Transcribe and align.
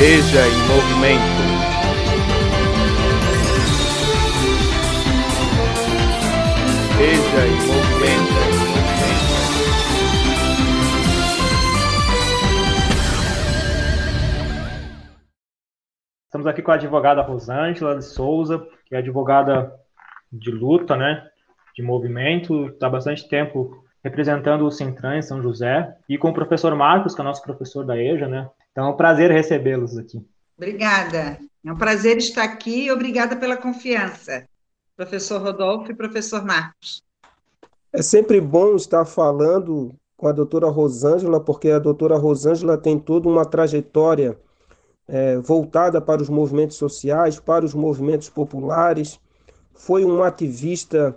Veja 0.00 0.40
em 0.40 0.58
movimento. 0.66 1.20
Veja 6.96 7.46
em 7.46 7.56
movimento. 7.66 8.40
Estamos 16.24 16.46
aqui 16.46 16.62
com 16.62 16.70
a 16.70 16.76
advogada 16.76 17.20
Rosângela 17.20 17.94
de 17.94 18.04
Souza, 18.06 18.66
que 18.86 18.94
é 18.94 19.00
advogada 19.00 19.70
de 20.32 20.50
luta, 20.50 20.96
né? 20.96 21.28
De 21.76 21.82
movimento, 21.82 22.68
está 22.68 22.88
bastante 22.88 23.28
tempo 23.28 23.84
representando 24.02 24.64
o 24.64 24.70
Centran 24.70 25.18
em 25.18 25.22
São 25.22 25.42
José, 25.42 25.94
e 26.08 26.16
com 26.16 26.30
o 26.30 26.34
professor 26.34 26.74
Marcos, 26.74 27.14
que 27.14 27.20
é 27.20 27.24
nosso 27.24 27.42
professor 27.42 27.84
da 27.84 27.98
EJA, 27.98 28.26
né? 28.26 28.48
Então 28.72 28.86
é 28.86 28.90
um 28.90 28.96
prazer 28.96 29.30
recebê-los 29.30 29.96
aqui. 29.96 30.24
Obrigada. 30.56 31.38
É 31.64 31.72
um 31.72 31.76
prazer 31.76 32.16
estar 32.18 32.44
aqui 32.44 32.86
e 32.86 32.90
obrigada 32.90 33.36
pela 33.36 33.56
confiança, 33.56 34.46
professor 34.96 35.40
Rodolfo 35.40 35.90
e 35.90 35.94
professor 35.94 36.44
Marcos. 36.44 37.02
É 37.92 38.02
sempre 38.02 38.40
bom 38.40 38.76
estar 38.76 39.04
falando 39.04 39.94
com 40.16 40.28
a 40.28 40.32
doutora 40.32 40.68
Rosângela, 40.68 41.40
porque 41.40 41.70
a 41.70 41.78
doutora 41.78 42.16
Rosângela 42.16 42.78
tem 42.78 42.98
toda 42.98 43.28
uma 43.28 43.44
trajetória 43.44 44.38
é, 45.08 45.38
voltada 45.38 46.00
para 46.00 46.22
os 46.22 46.28
movimentos 46.28 46.76
sociais, 46.76 47.40
para 47.40 47.64
os 47.64 47.74
movimentos 47.74 48.28
populares. 48.28 49.18
Foi 49.74 50.04
uma 50.04 50.28
ativista 50.28 51.16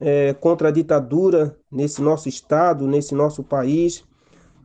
é, 0.00 0.32
contra 0.34 0.68
a 0.68 0.72
ditadura 0.72 1.56
nesse 1.70 2.00
nosso 2.00 2.28
estado, 2.28 2.86
nesse 2.86 3.14
nosso 3.14 3.42
país. 3.42 4.04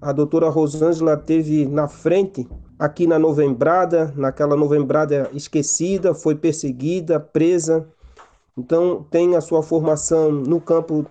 A 0.02 0.14
doutora 0.14 0.50
Rosângela 0.50 1.18
teve 1.18 1.66
na 1.66 1.88
frente, 1.88 2.48
aqui 2.78 3.06
na 3.06 3.20
Novembrada, 3.20 4.14
naquela 4.16 4.56
Novembrada 4.56 5.30
esquecida, 5.34 6.14
foi 6.14 6.36
perseguida, 6.36 7.20
presa. 7.20 7.86
Então, 8.58 9.06
tem 9.12 9.36
a 9.36 9.42
sua 9.42 9.62
formação 9.62 10.32
no 10.32 10.62
campo 10.62 11.06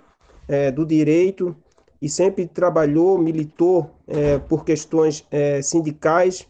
é, 0.49 0.71
do 0.71 0.87
direito 0.87 1.55
e 2.01 2.09
sempre 2.09 2.47
trabalhou, 2.47 3.19
militou 3.19 3.91
é, 4.07 4.39
por 4.39 4.65
questões 4.65 5.27
é, 5.31 5.61
sindicais, 5.61 6.47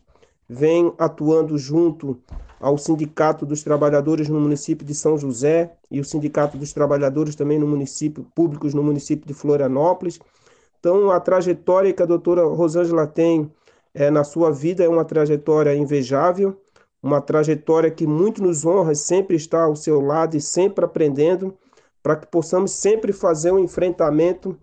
vem 0.48 0.92
atuando 0.97 1.58
junto 1.58 2.20
ao 2.61 2.77
Sindicato 2.78 3.47
dos 3.47 3.62
Trabalhadores 3.62 4.28
no 4.28 4.41
município 4.41 4.86
de 4.86 4.95
São 4.95 5.17
José 5.19 5.73
e 5.91 6.00
o 6.00 6.05
Sindicato 6.05 6.56
dos 6.56 6.73
Trabalhadores 6.73 7.34
também 7.34 7.58
no 7.58 7.67
município, 7.67 8.27
públicos 8.34 8.75
no 8.75 8.83
município 8.83 9.27
de 9.27 9.34
Florianópolis. 9.34 10.20
Então, 10.78 11.10
a 11.10 11.18
trajetória 11.20 11.92
que 11.92 12.02
a 12.02 12.06
doutora 12.06 12.44
Rosângela 12.44 13.06
tem 13.06 13.50
é, 13.94 14.10
na 14.10 14.22
sua 14.22 14.50
vida 14.50 14.84
é 14.84 14.88
uma 14.88 15.04
trajetória 15.04 15.74
invejável, 15.74 16.60
uma 17.02 17.20
trajetória 17.20 17.90
que 17.90 18.06
muito 18.06 18.42
nos 18.42 18.64
honra 18.64 18.94
sempre 18.94 19.36
estar 19.36 19.64
ao 19.64 19.76
seu 19.76 20.00
lado 20.00 20.36
e 20.36 20.40
sempre 20.40 20.84
aprendendo, 20.84 21.56
para 22.02 22.16
que 22.16 22.26
possamos 22.26 22.72
sempre 22.72 23.12
fazer 23.12 23.52
um 23.52 23.58
enfrentamento 23.58 24.56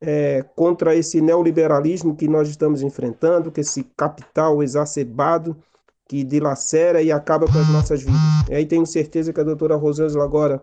é, 0.00 0.44
contra 0.54 0.94
esse 0.94 1.20
neoliberalismo 1.20 2.14
que 2.14 2.28
nós 2.28 2.48
estamos 2.48 2.82
enfrentando, 2.82 3.50
que 3.50 3.60
esse 3.60 3.84
capital 3.96 4.62
exacerbado 4.62 5.56
que 6.06 6.22
dilacera 6.22 7.00
e 7.00 7.10
acaba 7.10 7.46
com 7.46 7.58
as 7.58 7.68
nossas 7.70 8.02
vidas. 8.02 8.20
E 8.50 8.54
aí 8.54 8.66
tenho 8.66 8.84
certeza 8.84 9.32
que 9.32 9.40
a 9.40 9.44
doutora 9.44 9.76
Rosângela 9.76 10.24
agora, 10.24 10.62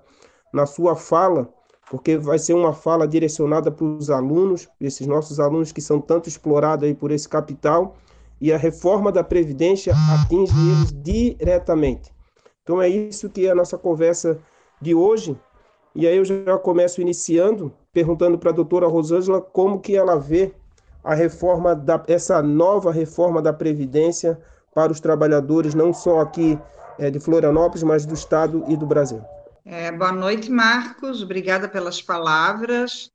na 0.54 0.68
sua 0.68 0.96
fala, 0.96 1.52
porque 1.92 2.18
vai 2.18 2.40
ser 2.40 2.54
uma 2.54 2.72
fala 2.72 3.06
direcionada 3.06 3.70
para 3.70 3.84
os 3.84 4.10
alunos, 4.10 4.70
esses 4.80 5.06
nossos 5.06 5.42
alunos 5.42 5.74
que 5.74 5.82
são 5.82 6.00
tanto 6.00 6.30
explorados 6.30 6.86
aí 6.86 6.96
por 6.96 7.12
esse 7.12 7.28
capital, 7.28 7.98
e 8.40 8.54
a 8.54 8.58
reforma 8.58 9.12
da 9.12 9.26
Previdência 9.26 9.94
atinge 10.14 10.54
eles 10.58 10.94
diretamente. 10.94 12.10
Então 12.64 12.82
é 12.82 12.88
isso 12.88 13.30
que 13.30 13.46
é 13.46 13.52
a 13.52 13.56
nossa 13.56 13.78
conversa 13.78 14.40
de 14.82 14.96
hoje. 14.96 15.38
E 15.94 16.08
aí 16.08 16.16
eu 16.16 16.24
já 16.24 16.58
começo 16.58 17.02
iniciando, 17.02 17.74
perguntando 17.92 18.40
para 18.40 18.52
a 18.52 18.56
doutora 18.56 18.88
Rosângela 18.88 19.42
como 19.42 19.82
que 19.82 19.94
ela 19.94 20.18
vê 20.18 20.54
a 21.04 21.14
reforma, 21.14 21.76
da, 21.76 22.02
essa 22.08 22.42
nova 22.42 22.94
reforma 22.94 23.42
da 23.42 23.52
Previdência 23.52 24.40
para 24.74 24.94
os 24.94 25.02
trabalhadores, 25.02 25.76
não 25.76 25.92
só 25.92 26.22
aqui 26.22 26.58
é, 26.98 27.12
de 27.12 27.20
Florianópolis, 27.20 27.84
mas 27.84 28.06
do 28.06 28.14
Estado 28.14 28.64
e 28.70 28.78
do 28.78 28.86
Brasil. 28.86 29.22
É, 29.64 29.92
boa 29.92 30.12
noite, 30.12 30.50
Marcos. 30.50 31.22
Obrigada 31.22 31.70
pelas 31.70 32.02
palavras, 32.02 33.12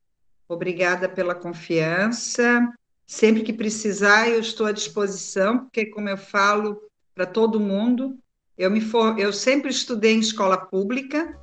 obrigada 0.48 1.08
pela 1.08 1.34
confiança. 1.34 2.72
Sempre 3.04 3.42
que 3.42 3.52
precisar, 3.52 4.28
eu 4.28 4.38
estou 4.40 4.66
à 4.66 4.72
disposição, 4.72 5.58
porque, 5.58 5.86
como 5.86 6.08
eu 6.08 6.16
falo 6.16 6.80
para 7.14 7.26
todo 7.26 7.58
mundo, 7.58 8.16
eu, 8.56 8.70
me 8.70 8.80
for... 8.80 9.18
eu 9.18 9.32
sempre 9.32 9.70
estudei 9.70 10.14
em 10.14 10.20
escola 10.20 10.56
pública 10.56 11.36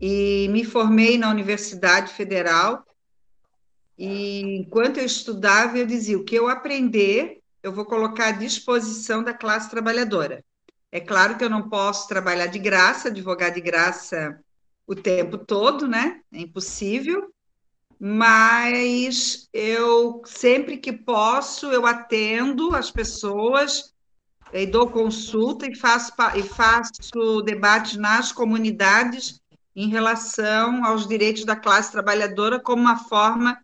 e 0.00 0.48
me 0.50 0.64
formei 0.64 1.18
na 1.18 1.28
Universidade 1.30 2.12
Federal. 2.12 2.84
E 3.98 4.56
enquanto 4.56 4.96
eu 4.98 5.04
estudava, 5.04 5.76
eu 5.76 5.84
dizia: 5.84 6.18
o 6.18 6.24
que 6.24 6.34
eu 6.34 6.48
aprender, 6.48 7.40
eu 7.62 7.72
vou 7.72 7.84
colocar 7.84 8.28
à 8.28 8.32
disposição 8.32 9.22
da 9.22 9.34
classe 9.34 9.68
trabalhadora. 9.68 10.42
É 10.92 11.00
claro 11.00 11.36
que 11.36 11.44
eu 11.44 11.50
não 11.50 11.68
posso 11.68 12.08
trabalhar 12.08 12.46
de 12.46 12.58
graça, 12.58 13.08
advogar 13.08 13.52
de 13.52 13.60
graça 13.60 14.40
o 14.86 14.94
tempo 14.94 15.38
todo, 15.38 15.86
né? 15.86 16.20
É 16.32 16.40
impossível. 16.40 17.32
Mas 17.98 19.48
eu 19.52 20.22
sempre 20.24 20.78
que 20.78 20.92
posso, 20.92 21.66
eu 21.66 21.86
atendo 21.86 22.74
as 22.74 22.90
pessoas 22.90 23.94
e 24.52 24.66
dou 24.66 24.90
consulta 24.90 25.70
e 25.70 25.76
faço, 25.76 26.12
e 26.34 26.42
faço 26.42 27.42
debate 27.42 27.98
nas 27.98 28.32
comunidades 28.32 29.40
em 29.76 29.88
relação 29.88 30.84
aos 30.84 31.06
direitos 31.06 31.44
da 31.44 31.54
classe 31.54 31.92
trabalhadora 31.92 32.58
como 32.58 32.82
uma 32.82 32.96
forma 32.96 33.56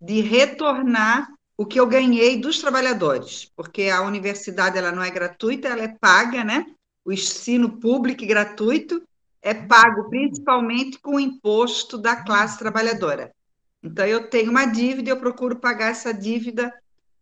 de 0.00 0.20
retornar 0.20 1.28
o 1.62 1.66
que 1.66 1.78
eu 1.78 1.86
ganhei 1.86 2.40
dos 2.40 2.58
trabalhadores, 2.58 3.48
porque 3.54 3.84
a 3.84 4.02
universidade 4.02 4.76
ela 4.76 4.90
não 4.90 5.00
é 5.00 5.08
gratuita, 5.08 5.68
ela 5.68 5.82
é 5.84 5.96
paga, 6.00 6.42
né? 6.42 6.66
O 7.04 7.12
ensino 7.12 7.78
público 7.78 8.24
e 8.24 8.26
gratuito 8.26 9.00
é 9.40 9.54
pago 9.54 10.10
principalmente 10.10 10.98
com 10.98 11.14
o 11.14 11.20
imposto 11.20 11.96
da 11.96 12.16
classe 12.16 12.58
trabalhadora. 12.58 13.32
Então 13.80 14.04
eu 14.04 14.28
tenho 14.28 14.50
uma 14.50 14.64
dívida 14.64 15.08
e 15.08 15.12
eu 15.12 15.16
procuro 15.16 15.54
pagar 15.54 15.92
essa 15.92 16.12
dívida 16.12 16.74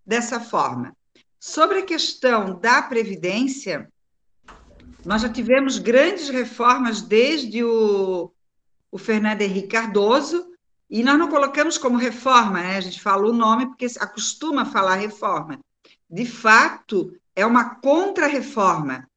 dessa 0.06 0.40
forma. 0.40 0.96
Sobre 1.38 1.80
a 1.80 1.84
questão 1.84 2.58
da 2.58 2.80
previdência, 2.80 3.92
nós 5.04 5.20
já 5.20 5.28
tivemos 5.28 5.76
grandes 5.76 6.30
reformas 6.30 7.02
desde 7.02 7.62
o, 7.62 8.32
o 8.90 8.96
Fernando 8.96 9.42
Henrique 9.42 9.68
Cardoso, 9.68 10.49
e 10.90 11.04
nós 11.04 11.16
não 11.16 11.28
colocamos 11.28 11.78
como 11.78 11.96
reforma, 11.96 12.60
né? 12.60 12.76
a 12.76 12.80
gente 12.80 13.00
fala 13.00 13.28
o 13.28 13.32
nome 13.32 13.66
porque 13.66 13.86
acostuma 14.00 14.66
falar 14.66 14.96
reforma. 14.96 15.60
De 16.10 16.26
fato, 16.26 17.16
é 17.36 17.46
uma 17.46 17.76
contra-reforma, 17.76 19.08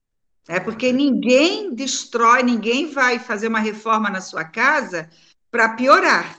é 0.48 0.60
porque 0.60 0.94
ninguém 0.94 1.74
destrói, 1.74 2.44
ninguém 2.44 2.92
vai 2.92 3.18
fazer 3.18 3.48
uma 3.48 3.60
reforma 3.60 4.10
na 4.10 4.22
sua 4.22 4.44
casa 4.44 5.10
para 5.50 5.70
piorar, 5.70 6.38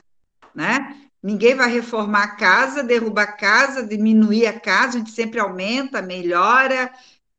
né? 0.53 1.01
Ninguém 1.21 1.55
vai 1.55 1.71
reformar 1.71 2.23
a 2.23 2.35
casa, 2.35 2.83
derrubar 2.83 3.23
a 3.23 3.31
casa, 3.31 3.85
diminuir 3.85 4.45
a 4.45 4.59
casa, 4.59 4.95
a 4.95 4.99
gente 4.99 5.11
sempre 5.11 5.39
aumenta, 5.39 6.01
melhora 6.01 6.93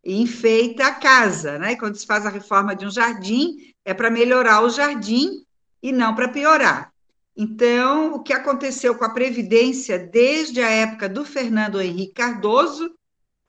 e 0.05 0.21
enfeita 0.21 0.89
a 0.89 0.95
casa, 0.95 1.57
né? 1.59 1.77
quando 1.77 1.95
se 1.95 2.05
faz 2.05 2.27
a 2.27 2.31
reforma 2.31 2.75
de 2.75 2.85
um 2.85 2.91
jardim, 2.91 3.73
é 3.85 3.95
para 3.95 4.11
melhorar 4.11 4.63
o 4.63 4.71
jardim 4.71 5.45
e 5.81 5.93
não 5.93 6.17
para 6.17 6.29
piorar. 6.29 6.93
Então, 7.37 8.15
o 8.15 8.23
que 8.23 8.33
aconteceu 8.33 8.95
com 8.95 9.05
a 9.05 9.13
Previdência 9.13 9.99
desde 9.99 10.63
a 10.63 10.71
época 10.71 11.07
do 11.07 11.23
Fernando 11.25 11.81
Henrique 11.81 12.15
Cardoso 12.15 12.91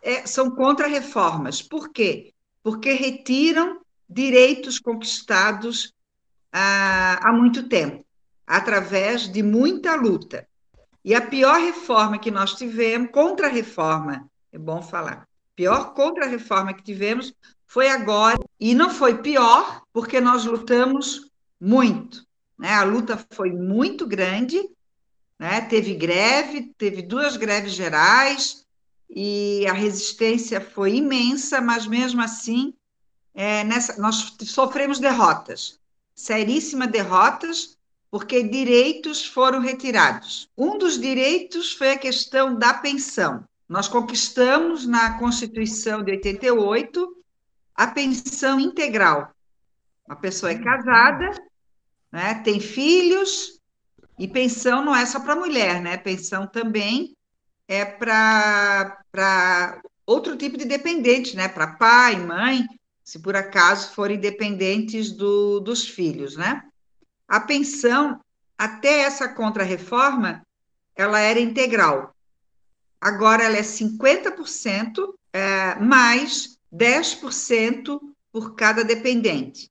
é, 0.02 0.28
são 0.28 0.52
contra-reformas. 0.52 1.62
Por 1.62 1.90
quê? 1.90 2.34
Porque 2.62 2.92
retiram 2.92 3.80
direitos 4.10 4.78
conquistados 4.78 5.94
há, 6.52 7.30
há 7.30 7.32
muito 7.32 7.70
tempo, 7.70 8.06
através 8.46 9.32
de 9.32 9.42
muita 9.42 9.96
luta. 9.96 10.46
E 11.04 11.16
a 11.16 11.22
pior 11.22 11.58
reforma 11.58 12.20
que 12.20 12.30
nós 12.30 12.56
tivemos, 12.56 13.10
contra-reforma, 13.12 14.30
é 14.52 14.58
bom 14.58 14.82
falar, 14.82 15.26
pior 15.56 15.94
contra-reforma 15.94 16.74
que 16.74 16.84
tivemos 16.84 17.34
foi 17.66 17.90
agora, 17.90 18.38
e 18.60 18.76
não 18.76 18.90
foi 18.90 19.22
pior, 19.22 19.84
porque 19.94 20.20
nós 20.20 20.44
lutamos 20.44 21.32
muito. 21.60 22.27
Né? 22.58 22.74
A 22.74 22.84
luta 22.84 23.24
foi 23.32 23.52
muito 23.52 24.08
grande, 24.08 24.62
né? 25.38 25.62
teve 25.62 25.94
greve, 25.94 26.74
teve 26.78 27.02
duas 27.02 27.38
greves 27.38 27.74
gerais, 27.74 28.66
e 29.10 29.66
a 29.68 29.74
resistência 29.74 30.60
foi 30.60 30.96
imensa, 30.96 31.62
mas 31.62 31.88
mesmo 31.88 32.22
assim, 32.22 32.74
é, 33.34 33.64
nessa, 33.64 34.02
nós 34.02 34.36
sofremos 34.44 35.00
derrotas, 35.00 35.80
seríssimas 36.14 36.90
derrotas, 36.90 37.78
porque 38.10 38.44
direitos 38.44 39.26
foram 39.26 39.60
retirados. 39.60 40.50
Um 40.58 40.78
dos 40.78 41.00
direitos 41.00 41.74
foi 41.74 41.92
a 41.92 41.98
questão 41.98 42.56
da 42.56 42.74
pensão. 42.74 43.44
Nós 43.68 43.88
conquistamos 43.88 44.86
na 44.86 45.18
Constituição 45.20 46.02
de 46.02 46.12
88 46.12 47.18
a 47.76 47.88
pensão 47.88 48.60
integral. 48.60 49.32
A 50.10 50.16
pessoa 50.16 50.52
é 50.52 50.58
casada, 50.58 51.32
né, 52.12 52.36
tem 52.44 52.60
filhos, 52.60 53.58
e 54.18 54.28
pensão 54.28 54.84
não 54.84 54.96
é 54.96 55.06
só 55.06 55.20
para 55.20 55.36
mulher, 55.36 55.80
né? 55.82 55.96
Pensão 55.96 56.48
também 56.48 57.16
é 57.68 57.86
para 57.86 59.80
outro 60.06 60.36
tipo 60.36 60.58
de 60.58 60.66
dependente, 60.66 61.36
né? 61.36 61.48
Para 61.48 61.76
pai, 61.76 62.16
mãe, 62.16 62.66
se 63.04 63.20
por 63.20 63.36
acaso 63.36 63.92
forem 63.92 64.20
dependentes 64.20 65.12
do, 65.12 65.60
dos 65.60 65.88
filhos, 65.88 66.36
né? 66.36 66.64
A 67.28 67.40
pensão, 67.40 68.20
até 68.58 69.02
essa 69.02 69.28
contrarreforma, 69.28 70.42
ela 70.96 71.20
era 71.20 71.40
integral. 71.40 72.16
Agora 73.00 73.44
ela 73.44 73.58
é 73.58 73.62
50% 73.62 75.14
é, 75.32 75.76
mais 75.76 76.58
10% 76.74 78.00
por 78.32 78.56
cada 78.56 78.84
dependente. 78.84 79.70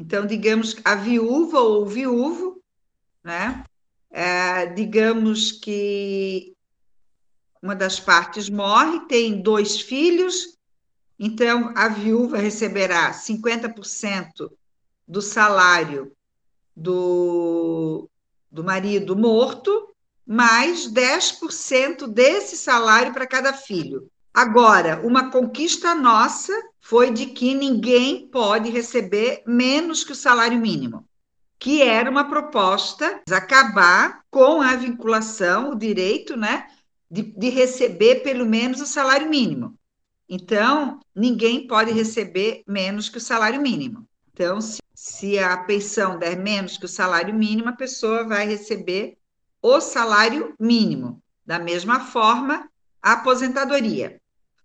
Então, 0.00 0.26
digamos, 0.26 0.76
a 0.82 0.94
viúva 0.94 1.60
ou 1.60 1.82
o 1.82 1.86
viúvo, 1.86 2.62
né? 3.22 3.62
É, 4.10 4.64
digamos 4.64 5.52
que 5.52 6.56
uma 7.62 7.76
das 7.76 8.00
partes 8.00 8.48
morre, 8.48 9.00
tem 9.00 9.42
dois 9.42 9.78
filhos, 9.78 10.56
então 11.18 11.74
a 11.76 11.86
viúva 11.88 12.38
receberá 12.38 13.12
50% 13.12 14.50
do 15.06 15.20
salário 15.20 16.16
do, 16.74 18.08
do 18.50 18.64
marido 18.64 19.14
morto, 19.14 19.94
mais 20.26 20.90
10% 20.90 22.06
desse 22.06 22.56
salário 22.56 23.12
para 23.12 23.26
cada 23.26 23.52
filho. 23.52 24.09
Agora, 24.32 25.00
uma 25.04 25.30
conquista 25.30 25.94
nossa 25.94 26.52
foi 26.80 27.10
de 27.10 27.26
que 27.26 27.54
ninguém 27.54 28.28
pode 28.28 28.70
receber 28.70 29.42
menos 29.46 30.04
que 30.04 30.12
o 30.12 30.16
salário 30.16 30.58
mínimo, 30.58 31.04
que 31.58 31.82
era 31.82 32.10
uma 32.10 32.28
proposta 32.28 33.20
de 33.26 33.34
acabar 33.34 34.24
com 34.30 34.62
a 34.62 34.76
vinculação, 34.76 35.72
o 35.72 35.74
direito, 35.74 36.36
né, 36.36 36.68
de, 37.10 37.22
de 37.22 37.48
receber 37.48 38.22
pelo 38.22 38.46
menos 38.46 38.80
o 38.80 38.86
salário 38.86 39.28
mínimo. 39.28 39.76
Então, 40.28 41.00
ninguém 41.14 41.66
pode 41.66 41.90
receber 41.90 42.62
menos 42.66 43.08
que 43.08 43.18
o 43.18 43.20
salário 43.20 43.60
mínimo. 43.60 44.06
Então, 44.32 44.60
se, 44.60 44.80
se 44.94 45.38
a 45.40 45.56
pensão 45.56 46.18
der 46.18 46.38
menos 46.38 46.78
que 46.78 46.84
o 46.84 46.88
salário 46.88 47.34
mínimo, 47.34 47.68
a 47.68 47.72
pessoa 47.72 48.26
vai 48.26 48.46
receber 48.46 49.18
o 49.60 49.80
salário 49.80 50.54
mínimo. 50.58 51.20
Da 51.44 51.58
mesma 51.58 51.98
forma, 51.98 52.70
a 53.02 53.12
aposentadoria. 53.12 54.20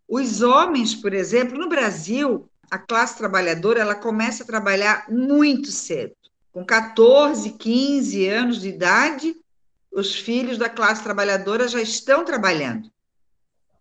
Os 0.08 0.42
homens, 0.42 0.94
por 0.94 1.14
exemplo, 1.14 1.58
no 1.58 1.68
Brasil, 1.68 2.50
a 2.70 2.78
classe 2.78 3.18
trabalhadora 3.18 3.80
ela 3.80 3.96
começa 3.96 4.44
a 4.44 4.48
trabalhar 4.48 5.10
muito 5.10 5.72
cedo. 5.72 6.14
Com 6.52 6.66
14, 6.66 7.52
15 7.52 8.28
anos 8.28 8.62
de 8.62 8.70
idade, 8.70 9.36
os 9.92 10.16
filhos 10.16 10.58
da 10.58 10.70
classe 10.70 11.04
trabalhadora 11.04 11.68
já 11.68 11.82
estão 11.82 12.24
trabalhando. 12.24 12.92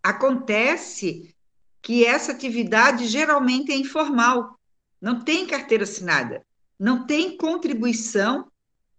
Acontece 0.01 1.33
que 1.81 2.05
essa 2.05 2.31
atividade 2.31 3.07
geralmente 3.07 3.71
é 3.71 3.75
informal, 3.75 4.59
não 4.99 5.19
tem 5.19 5.45
carteira 5.45 5.83
assinada, 5.83 6.43
não 6.79 7.05
tem 7.05 7.37
contribuição 7.37 8.49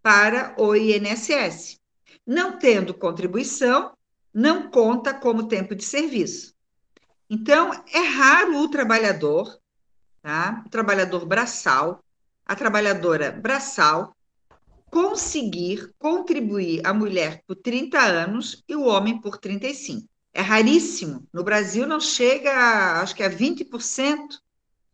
para 0.02 0.54
o 0.56 0.74
INSS. 0.76 1.80
Não 2.26 2.58
tendo 2.58 2.94
contribuição, 2.94 3.95
não 4.36 4.68
conta 4.68 5.14
como 5.14 5.48
tempo 5.48 5.74
de 5.74 5.82
serviço. 5.82 6.54
Então, 7.28 7.72
é 7.90 8.00
raro 8.00 8.58
o 8.58 8.68
trabalhador, 8.68 9.58
tá? 10.20 10.62
o 10.66 10.68
trabalhador 10.68 11.24
braçal, 11.24 12.04
a 12.44 12.54
trabalhadora 12.54 13.32
braçal, 13.32 14.14
conseguir 14.90 15.90
contribuir 15.98 16.86
a 16.86 16.92
mulher 16.92 17.42
por 17.46 17.56
30 17.56 17.98
anos 17.98 18.62
e 18.68 18.76
o 18.76 18.84
homem 18.84 19.18
por 19.18 19.38
35. 19.38 20.06
É 20.34 20.42
raríssimo. 20.42 21.26
No 21.32 21.42
Brasil 21.42 21.86
não 21.86 21.98
chega, 21.98 23.00
acho 23.00 23.16
que 23.16 23.22
a 23.22 23.30
20% 23.30 24.18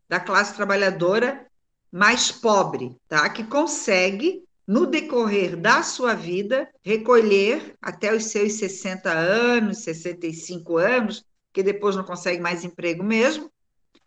da 0.09 0.21
classe 0.21 0.55
trabalhadora 0.55 1.49
mais 1.91 2.31
pobre, 2.31 2.97
tá? 3.09 3.29
Que 3.29 3.43
consegue 3.43 4.45
no 4.67 4.87
decorrer 4.87 5.57
da 5.57 5.83
sua 5.83 6.15
vida 6.15 6.69
recolher 6.83 7.75
até 7.81 8.15
os 8.15 8.27
seus 8.27 8.55
60 8.55 9.11
anos, 9.11 9.79
65 9.79 10.77
anos, 10.77 11.25
que 11.53 11.63
depois 11.63 11.97
não 11.97 12.05
consegue 12.05 12.41
mais 12.41 12.65
emprego 12.65 13.03
mesmo, 13.03 13.51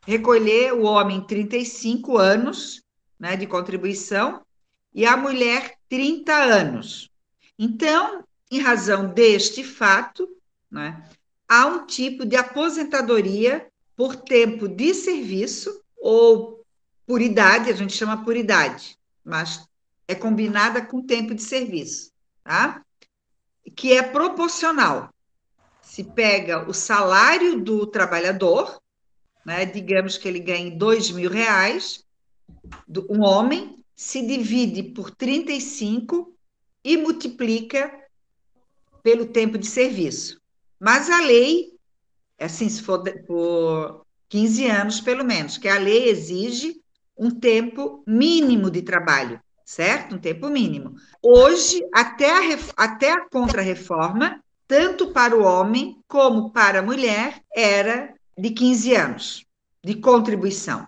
recolher 0.05 0.73
o 0.73 0.83
homem 0.83 1.21
35 1.21 2.17
anos, 2.17 2.81
né, 3.19 3.35
de 3.35 3.47
contribuição 3.47 4.41
e 4.93 5.05
a 5.05 5.17
mulher 5.17 5.75
30 5.89 6.33
anos. 6.33 7.09
Então, 7.57 8.23
em 8.51 8.59
razão 8.59 9.13
deste 9.13 9.63
fato, 9.63 10.27
né, 10.71 11.03
há 11.47 11.65
um 11.67 11.85
tipo 11.85 12.25
de 12.25 12.35
aposentadoria 12.35 13.67
por 13.95 14.15
tempo 14.15 14.67
de 14.67 14.93
serviço 14.93 15.81
ou 15.97 16.63
por 17.05 17.21
idade, 17.21 17.69
a 17.69 17.73
gente 17.73 17.93
chama 17.93 18.23
por 18.23 18.35
idade, 18.35 18.97
mas 19.23 19.67
é 20.07 20.15
combinada 20.15 20.85
com 20.85 21.01
tempo 21.01 21.33
de 21.33 21.41
serviço, 21.41 22.11
tá? 22.43 22.83
Que 23.75 23.93
é 23.93 24.03
proporcional. 24.03 25.09
Se 25.81 26.03
pega 26.03 26.67
o 26.69 26.73
salário 26.73 27.61
do 27.61 27.87
trabalhador, 27.87 28.81
né, 29.45 29.65
digamos 29.65 30.17
que 30.17 30.27
ele 30.27 30.39
ganhe 30.39 30.71
dois 30.71 31.11
mil 31.11 31.29
reais, 31.29 32.03
um 33.09 33.23
homem, 33.23 33.83
se 33.95 34.21
divide 34.25 34.83
por 34.83 35.11
35 35.11 36.35
e 36.83 36.97
multiplica 36.97 37.91
pelo 39.01 39.25
tempo 39.27 39.57
de 39.57 39.67
serviço. 39.67 40.41
Mas 40.79 41.09
a 41.09 41.21
lei, 41.21 41.73
assim, 42.39 42.67
se 42.67 42.81
for 42.81 43.03
por 43.25 44.05
15 44.29 44.67
anos, 44.67 44.99
pelo 44.99 45.23
menos, 45.23 45.57
que 45.57 45.67
a 45.67 45.79
lei 45.79 46.09
exige 46.09 46.81
um 47.17 47.31
tempo 47.31 48.03
mínimo 48.05 48.69
de 48.69 48.81
trabalho, 48.81 49.39
certo? 49.65 50.15
Um 50.15 50.19
tempo 50.19 50.47
mínimo. 50.47 50.95
Hoje, 51.21 51.81
até 51.91 52.29
a, 52.29 52.57
até 52.77 53.11
a 53.11 53.27
contra-reforma, 53.27 54.39
tanto 54.67 55.11
para 55.11 55.35
o 55.35 55.43
homem 55.43 55.97
como 56.07 56.51
para 56.51 56.79
a 56.79 56.83
mulher, 56.83 57.41
era 57.53 58.13
de 58.37 58.51
15 58.51 58.95
anos 58.95 59.45
de 59.83 59.95
contribuição. 59.95 60.87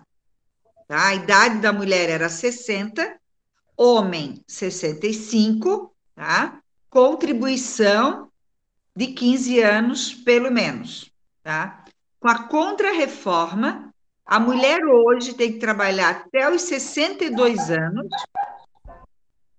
Tá? 0.86 1.08
A 1.08 1.14
idade 1.14 1.58
da 1.58 1.72
mulher 1.72 2.08
era 2.08 2.28
60, 2.28 3.18
homem 3.76 4.42
65, 4.46 5.92
tá? 6.14 6.60
contribuição 6.88 8.28
de 8.94 9.08
15 9.08 9.60
anos, 9.60 10.14
pelo 10.14 10.50
menos. 10.50 11.10
Tá? 11.42 11.84
Com 12.20 12.28
a 12.28 12.44
contrarreforma, 12.44 13.92
a 14.26 14.38
mulher 14.38 14.80
hoje 14.84 15.34
tem 15.34 15.52
que 15.52 15.58
trabalhar 15.58 16.10
até 16.10 16.50
os 16.50 16.62
62 16.62 17.70
anos 17.70 18.08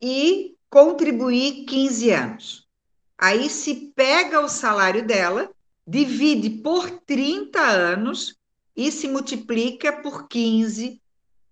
e 0.01 0.55
contribuir 0.69 1.65
15 1.65 2.11
anos. 2.11 2.67
Aí 3.17 3.49
se 3.49 3.91
pega 3.95 4.39
o 4.39 4.47
salário 4.47 5.05
dela, 5.05 5.51
divide 5.85 6.49
por 6.49 6.89
30 6.89 7.59
anos 7.59 8.37
e 8.75 8.91
se 8.91 9.07
multiplica 9.07 9.91
por 10.01 10.27
15 10.27 11.01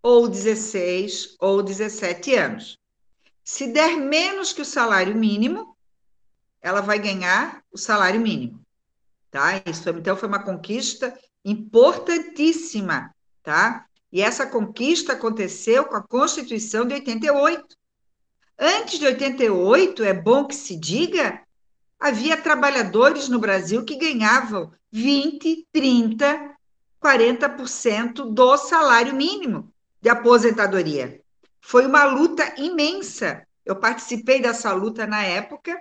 ou 0.01 0.27
16 0.27 1.35
ou 1.39 1.61
17 1.61 2.35
anos. 2.35 2.77
Se 3.43 3.67
der 3.67 3.97
menos 3.97 4.53
que 4.53 4.61
o 4.61 4.65
salário 4.65 5.15
mínimo, 5.15 5.75
ela 6.61 6.81
vai 6.81 6.99
ganhar 6.99 7.63
o 7.71 7.77
salário 7.77 8.19
mínimo, 8.19 8.61
tá? 9.31 9.61
Isso 9.65 9.89
então 9.89 10.15
foi 10.15 10.27
uma 10.27 10.43
conquista 10.43 11.17
importantíssima, 11.43 13.13
tá? 13.43 13.85
E 14.11 14.21
essa 14.21 14.45
conquista 14.45 15.13
aconteceu 15.13 15.85
com 15.85 15.95
a 15.95 16.03
Constituição 16.03 16.85
de 16.85 16.93
88. 16.93 17.75
Antes 18.59 18.97
de 18.97 19.05
88, 19.05 20.03
é 20.03 20.13
bom 20.13 20.45
que 20.45 20.55
se 20.55 20.75
diga, 20.75 21.41
havia 21.99 22.35
trabalhadores 22.35 23.29
no 23.29 23.37
Brasil 23.37 23.85
que 23.85 23.95
ganhavam 23.95 24.71
20, 24.91 25.67
30, 25.71 26.55
40% 27.01 28.33
do 28.33 28.57
salário 28.57 29.15
mínimo 29.15 29.71
de 30.01 30.09
aposentadoria. 30.09 31.21
Foi 31.61 31.85
uma 31.85 32.05
luta 32.05 32.53
imensa. 32.57 33.45
Eu 33.65 33.75
participei 33.75 34.41
dessa 34.41 34.71
luta 34.71 35.05
na 35.05 35.23
época. 35.23 35.79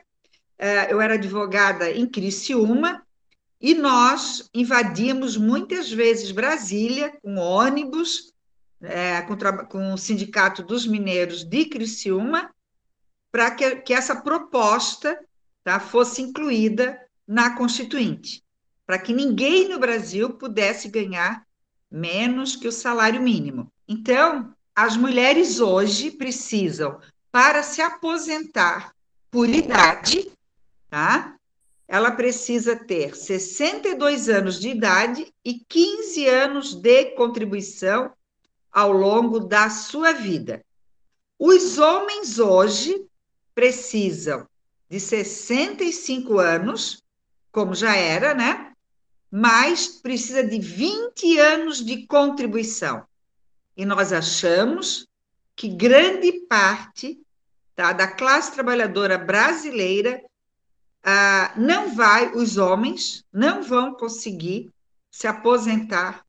É, 0.59 0.93
eu 0.93 1.01
era 1.01 1.15
advogada 1.15 1.91
em 1.91 2.07
Criciúma 2.07 3.03
e 3.61 3.75
nós 3.75 4.51
invadimos 4.53 5.37
muitas 5.37 5.91
vezes 5.91 6.31
Brasília 6.31 7.13
com 7.23 7.37
ônibus, 7.37 8.33
é, 8.83 9.23
com, 9.69 9.95
o 9.95 9.97
Sindicato 9.97 10.63
dos 10.63 10.87
Mineiros 10.87 11.43
de 11.43 11.65
Criciúma, 11.65 12.51
para 13.37 13.51
que, 13.51 13.77
que, 13.83 13.93
essa 13.93 14.17
proposta 14.17 15.23
tá, 15.63 15.79
fosse 15.79 16.23
incluída 16.23 16.99
na 17.29 17.55
Constituinte, 17.55 18.43
para 18.87 18.99
que 18.99 19.13
ninguém 19.13 19.69
no 19.69 19.79
Brasil 19.79 20.31
pudesse 20.31 20.89
ganhar 20.89 21.47
menos 21.91 22.57
que 22.57 22.67
o 22.67 22.73
salário 22.73 23.21
mínimo. 23.21 23.71
Então, 23.87 24.55
as 24.75 24.97
mulheres 24.97 25.61
hoje 25.61 26.11
precisam, 26.11 26.99
para 27.31 27.63
se 27.63 27.83
aposentar 27.83 28.95
por 29.31 29.51
idade, 29.51 30.33
tá? 30.89 31.37
Ela 31.87 32.13
precisa 32.13 32.75
ter 32.75 33.15
62 33.15 34.31
anos 34.31 34.59
de 34.59 34.71
idade 34.71 35.31
e 35.45 35.61
15 35.69 36.27
anos 36.27 36.75
de 36.75 37.05
contribuição 37.11 38.11
ao 38.73 38.93
longo 38.93 39.39
da 39.39 39.69
sua 39.69 40.13
vida. 40.13 40.65
Os 41.39 41.77
homens 41.77 42.39
hoje 42.39 43.07
precisam 43.57 44.47
de 44.89 45.01
65 45.01 46.39
anos, 46.39 47.03
como 47.51 47.75
já 47.75 47.97
era, 47.97 48.35
né? 48.35 48.75
Mas 49.31 49.89
precisa 49.89 50.45
de 50.45 50.59
20 50.61 51.39
anos 51.39 51.85
de 51.85 52.07
contribuição. 52.07 53.05
E 53.75 53.87
nós 53.87 54.13
achamos 54.13 55.09
que 55.57 55.69
grande 55.69 56.33
parte 56.47 57.19
tá, 57.75 57.95
da 57.95 58.07
classe 58.07 58.53
trabalhadora 58.53 59.17
brasileira 59.17 60.23
ah, 61.03 61.55
não 61.57 61.95
vai, 61.95 62.33
os 62.35 62.59
homens 62.59 63.25
não 63.33 63.63
vão 63.63 63.95
conseguir 63.95 64.71
se 65.11 65.27
aposentar 65.27 66.27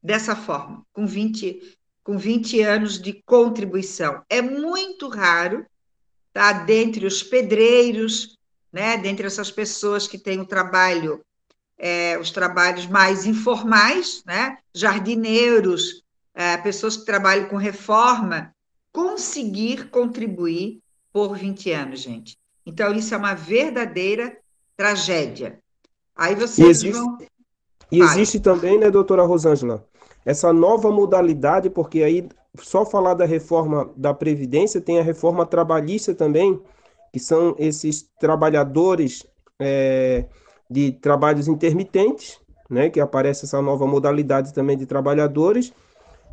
dessa 0.00 0.36
forma, 0.36 0.86
com 0.92 1.04
20, 1.04 1.78
com 2.04 2.16
20 2.16 2.60
anos 2.60 3.00
de 3.00 3.14
contribuição. 3.24 4.22
É 4.28 4.40
muito 4.40 5.08
raro, 5.08 5.66
tá? 6.34 6.52
Dentre 6.52 7.06
os 7.06 7.22
pedreiros, 7.22 8.36
né? 8.72 8.98
Dentre 8.98 9.26
essas 9.26 9.50
pessoas 9.50 10.06
que 10.06 10.18
têm 10.18 10.40
o 10.40 10.44
trabalho, 10.44 11.24
é, 11.78 12.18
os 12.18 12.30
trabalhos 12.30 12.86
mais 12.86 13.24
informais, 13.24 14.22
né? 14.26 14.58
Jardineiros, 14.74 16.02
é, 16.34 16.56
pessoas 16.56 16.96
que 16.96 17.06
trabalham 17.06 17.48
com 17.48 17.56
reforma, 17.56 18.52
conseguir 18.92 19.88
contribuir 19.88 20.80
por 21.12 21.36
20 21.38 21.70
anos, 21.70 22.00
gente. 22.00 22.36
Então, 22.66 22.92
isso 22.92 23.14
é 23.14 23.16
uma 23.16 23.34
verdadeira 23.34 24.36
tragédia. 24.76 25.60
Aí 26.16 26.34
vocês 26.34 26.58
e 26.58 26.88
existe, 26.88 26.92
vão. 26.92 27.18
E 27.92 28.00
existe 28.00 28.40
também, 28.40 28.78
né, 28.78 28.90
doutora 28.90 29.24
Rosângela, 29.24 29.86
essa 30.24 30.52
nova 30.52 30.90
modalidade, 30.90 31.70
porque 31.70 32.02
aí 32.02 32.28
só 32.58 32.84
falar 32.84 33.14
da 33.14 33.24
reforma 33.24 33.90
da 33.96 34.14
Previdência, 34.14 34.80
tem 34.80 34.98
a 34.98 35.02
reforma 35.02 35.44
trabalhista 35.44 36.14
também, 36.14 36.60
que 37.12 37.18
são 37.18 37.54
esses 37.58 38.08
trabalhadores 38.18 39.26
é, 39.58 40.26
de 40.70 40.92
trabalhos 40.92 41.48
intermitentes, 41.48 42.40
né, 42.68 42.90
que 42.90 43.00
aparece 43.00 43.44
essa 43.44 43.60
nova 43.60 43.86
modalidade 43.86 44.52
também 44.52 44.76
de 44.76 44.86
trabalhadores, 44.86 45.72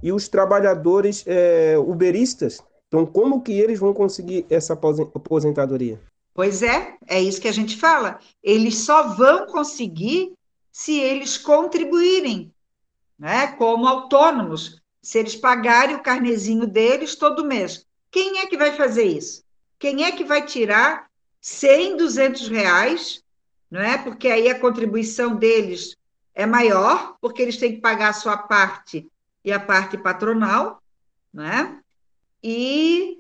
e 0.02 0.12
os 0.12 0.28
trabalhadores 0.28 1.24
é, 1.28 1.78
uberistas. 1.78 2.64
Então, 2.88 3.06
como 3.06 3.42
que 3.42 3.54
eles 3.54 3.80
vão 3.80 3.94
conseguir 3.94 4.46
essa 4.50 4.74
aposentadoria? 4.74 6.00
Pois 6.34 6.64
é, 6.64 6.96
é 7.08 7.22
isso 7.22 7.42
que 7.42 7.48
a 7.48 7.54
gente 7.54 7.78
fala. 7.78 8.20
Eles 8.42 8.80
só 8.80 9.16
vão 9.16 9.46
conseguir 9.46 10.34
se 10.72 11.00
eles 11.00 11.38
contribuírem 11.38 12.54
né, 13.20 13.48
como 13.48 13.88
autônomos, 13.88 14.81
se 15.02 15.18
eles 15.18 15.36
pagarem 15.36 15.96
o 15.96 16.04
carnezinho 16.04 16.68
deles 16.68 17.16
todo 17.16 17.46
mês. 17.46 17.86
Quem 18.12 18.40
é 18.40 18.46
que 18.46 18.58
vai 18.58 18.76
fazer 18.76 19.04
isso? 19.04 19.44
Quem 19.80 20.04
é 20.04 20.12
que 20.12 20.24
vai 20.24 20.46
tirar 20.46 21.08
100, 21.40 21.98
200 21.98 22.48
reais, 22.50 23.24
não 23.70 23.82
é? 23.82 23.98
Porque 23.98 24.28
aí 24.28 24.50
a 24.50 24.60
contribuição 24.60 25.36
deles 25.36 25.98
é 26.36 26.46
maior, 26.46 27.16
porque 27.20 27.42
eles 27.42 27.58
têm 27.58 27.76
que 27.76 27.82
pagar 27.82 28.10
a 28.10 28.14
sua 28.14 28.38
parte 28.38 29.10
e 29.44 29.52
a 29.52 29.60
parte 29.60 29.98
patronal, 29.98 30.82
né? 31.34 31.80
E, 32.44 33.20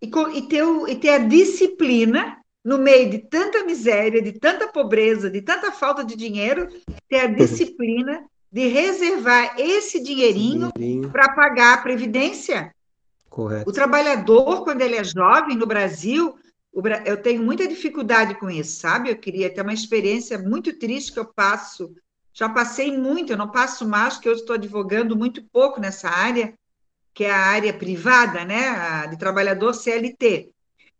e, 0.00 0.06
e, 0.06 0.42
ter, 0.48 0.64
e 0.88 0.96
ter 0.96 1.10
a 1.10 1.18
disciplina 1.18 2.38
no 2.64 2.78
meio 2.78 3.10
de 3.10 3.18
tanta 3.18 3.64
miséria, 3.64 4.22
de 4.22 4.32
tanta 4.32 4.68
pobreza, 4.68 5.30
de 5.30 5.42
tanta 5.42 5.70
falta 5.72 6.04
de 6.04 6.16
dinheiro, 6.16 6.68
ter 7.08 7.20
a 7.20 7.26
disciplina 7.28 8.24
de 8.52 8.66
reservar 8.66 9.58
esse 9.58 9.98
dinheirinho, 9.98 10.70
dinheirinho. 10.76 11.10
para 11.10 11.32
pagar 11.32 11.74
a 11.74 11.78
previdência. 11.78 12.74
Correto. 13.30 13.68
O 13.70 13.72
trabalhador, 13.72 14.62
quando 14.62 14.82
ele 14.82 14.96
é 14.96 15.02
jovem 15.02 15.56
no 15.56 15.66
Brasil, 15.66 16.38
eu 17.06 17.16
tenho 17.16 17.42
muita 17.42 17.66
dificuldade 17.66 18.34
com 18.34 18.50
isso, 18.50 18.78
sabe? 18.78 19.10
Eu 19.10 19.16
queria 19.16 19.52
ter 19.52 19.62
uma 19.62 19.72
experiência 19.72 20.38
muito 20.38 20.78
triste 20.78 21.12
que 21.12 21.18
eu 21.18 21.24
passo. 21.24 21.94
Já 22.34 22.46
passei 22.48 22.96
muito, 22.96 23.32
eu 23.32 23.38
não 23.38 23.48
passo 23.48 23.88
mais, 23.88 24.14
porque 24.14 24.28
eu 24.28 24.34
estou 24.34 24.54
advogando 24.54 25.16
muito 25.16 25.42
pouco 25.50 25.80
nessa 25.80 26.10
área, 26.10 26.52
que 27.14 27.24
é 27.24 27.30
a 27.30 27.46
área 27.46 27.72
privada, 27.72 28.44
né? 28.44 29.06
De 29.06 29.16
trabalhador 29.18 29.72
CLT. 29.72 30.50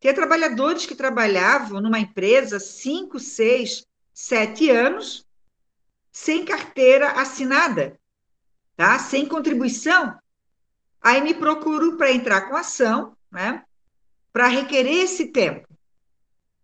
Tinha 0.01 0.15
trabalhadores 0.15 0.87
que 0.87 0.95
trabalhavam 0.95 1.81
numa 1.83 2.01
empresa 2.01 2.59
cinco, 2.59 3.19
seis, 3.19 3.87
sete 4.13 4.71
anos, 4.71 5.25
sem 6.13 6.45
carteira 6.45 7.13
assinada, 7.13 7.99
tá? 8.77 8.99
sem 8.99 9.27
contribuição. 9.27 10.17
Aí 11.01 11.23
me 11.23 11.33
procuro 11.33 11.97
para 11.97 12.13
entrar 12.13 12.43
com 12.43 12.55
ação, 12.55 13.17
né? 13.31 13.65
para 14.33 14.47
requerer 14.47 15.05
esse 15.05 15.29
tempo. 15.29 15.67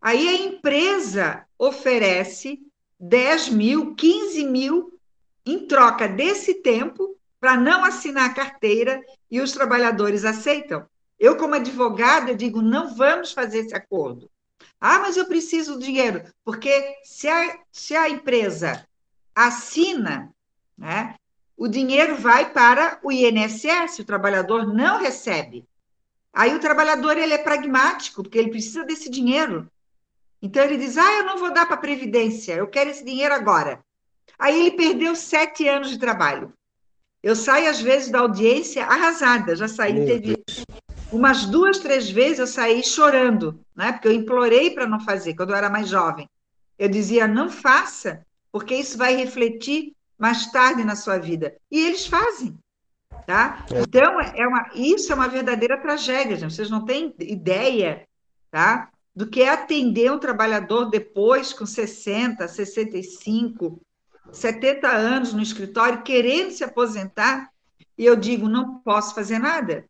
Aí 0.00 0.28
a 0.28 0.34
empresa 0.34 1.44
oferece 1.58 2.60
10 3.00 3.48
mil, 3.48 3.94
15 3.94 4.44
mil 4.44 4.98
em 5.44 5.66
troca 5.66 6.06
desse 6.06 6.54
tempo 6.54 7.16
para 7.40 7.56
não 7.56 7.84
assinar 7.84 8.30
a 8.30 8.34
carteira 8.34 9.02
e 9.30 9.40
os 9.40 9.52
trabalhadores 9.52 10.24
aceitam. 10.24 10.86
Eu, 11.18 11.36
como 11.36 11.54
advogada, 11.54 12.34
digo: 12.34 12.62
não 12.62 12.94
vamos 12.94 13.32
fazer 13.32 13.60
esse 13.60 13.74
acordo. 13.74 14.30
Ah, 14.80 15.00
mas 15.00 15.16
eu 15.16 15.26
preciso 15.26 15.74
do 15.74 15.80
dinheiro, 15.84 16.22
porque 16.44 16.96
se 17.02 17.26
a, 17.26 17.58
se 17.72 17.96
a 17.96 18.08
empresa 18.08 18.87
assina, 19.46 20.32
né, 20.76 21.14
o 21.56 21.68
dinheiro 21.68 22.16
vai 22.16 22.52
para 22.52 22.98
o 23.02 23.10
INSS, 23.10 23.98
o 23.98 24.04
trabalhador 24.04 24.66
não 24.72 25.00
recebe. 25.00 25.64
Aí 26.32 26.54
o 26.54 26.60
trabalhador 26.60 27.16
ele 27.16 27.32
é 27.32 27.38
pragmático, 27.38 28.22
porque 28.22 28.38
ele 28.38 28.50
precisa 28.50 28.84
desse 28.84 29.10
dinheiro. 29.10 29.68
Então 30.40 30.62
ele 30.62 30.76
diz: 30.76 30.96
Ah, 30.96 31.12
eu 31.14 31.24
não 31.24 31.38
vou 31.38 31.52
dar 31.52 31.66
para 31.66 31.74
a 31.74 31.80
Previdência, 31.80 32.54
eu 32.54 32.68
quero 32.68 32.90
esse 32.90 33.04
dinheiro 33.04 33.34
agora. 33.34 33.80
Aí 34.38 34.58
ele 34.60 34.76
perdeu 34.76 35.16
sete 35.16 35.66
anos 35.66 35.90
de 35.90 35.98
trabalho. 35.98 36.52
Eu 37.20 37.34
saio, 37.34 37.68
às 37.68 37.80
vezes, 37.80 38.08
da 38.08 38.20
audiência 38.20 38.84
arrasada, 38.84 39.56
já 39.56 39.66
saí, 39.66 40.06
teve 40.06 40.40
umas 41.10 41.44
duas, 41.44 41.78
três 41.78 42.08
vezes 42.08 42.38
eu 42.38 42.46
saí 42.46 42.84
chorando, 42.84 43.60
né? 43.74 43.90
Porque 43.90 44.06
eu 44.06 44.12
implorei 44.12 44.70
para 44.70 44.86
não 44.86 45.00
fazer 45.00 45.34
quando 45.34 45.50
eu 45.50 45.56
era 45.56 45.68
mais 45.68 45.88
jovem. 45.88 46.28
Eu 46.78 46.88
dizia: 46.88 47.26
não 47.26 47.50
faça, 47.50 48.24
porque 48.50 48.74
isso 48.74 48.96
vai 48.96 49.14
refletir 49.14 49.92
mais 50.18 50.50
tarde 50.50 50.84
na 50.84 50.96
sua 50.96 51.18
vida. 51.18 51.56
E 51.70 51.78
eles 51.86 52.06
fazem. 52.06 52.58
Tá? 53.26 53.64
É. 53.70 53.80
Então, 53.80 54.20
é 54.20 54.46
uma, 54.46 54.70
isso 54.74 55.12
é 55.12 55.14
uma 55.14 55.28
verdadeira 55.28 55.80
tragédia, 55.80 56.36
gente. 56.36 56.54
Vocês 56.54 56.70
não 56.70 56.84
têm 56.84 57.14
ideia 57.20 58.06
tá? 58.50 58.88
do 59.14 59.26
que 59.26 59.42
é 59.42 59.50
atender 59.50 60.10
um 60.10 60.18
trabalhador 60.18 60.86
depois, 60.86 61.52
com 61.52 61.66
60, 61.66 62.48
65, 62.48 63.80
70 64.32 64.88
anos 64.88 65.32
no 65.32 65.42
escritório, 65.42 66.02
querendo 66.02 66.52
se 66.52 66.64
aposentar, 66.64 67.50
e 67.96 68.04
eu 68.04 68.16
digo: 68.16 68.48
não 68.48 68.78
posso 68.78 69.14
fazer 69.14 69.38
nada. 69.38 69.84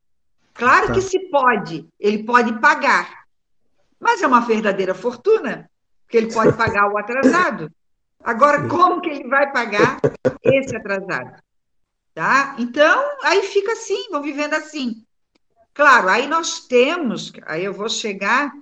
Claro 0.54 0.88
tá. 0.88 0.94
que 0.94 1.00
se 1.00 1.18
pode, 1.30 1.86
ele 2.00 2.24
pode 2.24 2.58
pagar, 2.58 3.24
mas 4.00 4.22
é 4.22 4.26
uma 4.26 4.40
verdadeira 4.40 4.94
fortuna, 4.94 5.70
porque 6.04 6.16
ele 6.16 6.32
pode 6.32 6.56
pagar 6.56 6.90
o 6.92 6.98
atrasado. 6.98 7.70
Agora, 8.22 8.68
como 8.68 9.00
que 9.00 9.08
ele 9.08 9.28
vai 9.28 9.50
pagar 9.52 10.00
esse 10.42 10.76
atrasado? 10.76 11.40
Tá? 12.14 12.56
Então, 12.58 13.16
aí 13.22 13.42
fica 13.44 13.72
assim, 13.72 14.08
vão 14.10 14.22
vivendo 14.22 14.54
assim. 14.54 15.04
Claro, 15.72 16.08
aí 16.08 16.26
nós 16.26 16.66
temos, 16.66 17.32
aí 17.46 17.64
eu 17.64 17.72
vou 17.72 17.88
chegar 17.88 18.52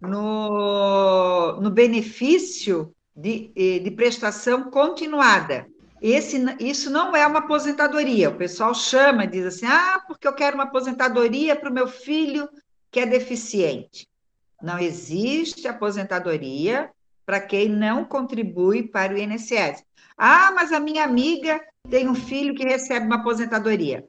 no, 0.00 1.60
no 1.60 1.70
benefício 1.70 2.94
de, 3.14 3.52
de 3.80 3.90
prestação 3.90 4.70
continuada. 4.70 5.66
Esse, 6.00 6.36
isso 6.58 6.90
não 6.90 7.14
é 7.14 7.26
uma 7.26 7.40
aposentadoria. 7.40 8.30
O 8.30 8.36
pessoal 8.36 8.74
chama, 8.74 9.26
diz 9.26 9.46
assim: 9.46 9.66
ah, 9.66 10.02
porque 10.06 10.26
eu 10.26 10.32
quero 10.32 10.56
uma 10.56 10.64
aposentadoria 10.64 11.54
para 11.54 11.70
o 11.70 11.72
meu 11.72 11.86
filho 11.86 12.48
que 12.90 13.00
é 13.00 13.06
deficiente. 13.06 14.08
Não 14.60 14.78
existe 14.78 15.66
aposentadoria 15.66 16.90
para 17.24 17.40
quem 17.40 17.68
não 17.68 18.04
contribui 18.04 18.82
para 18.82 19.14
o 19.14 19.18
INSS. 19.18 19.84
Ah, 20.16 20.52
mas 20.54 20.72
a 20.72 20.80
minha 20.80 21.04
amiga 21.04 21.60
tem 21.88 22.08
um 22.08 22.14
filho 22.14 22.54
que 22.54 22.64
recebe 22.64 23.06
uma 23.06 23.16
aposentadoria. 23.16 24.04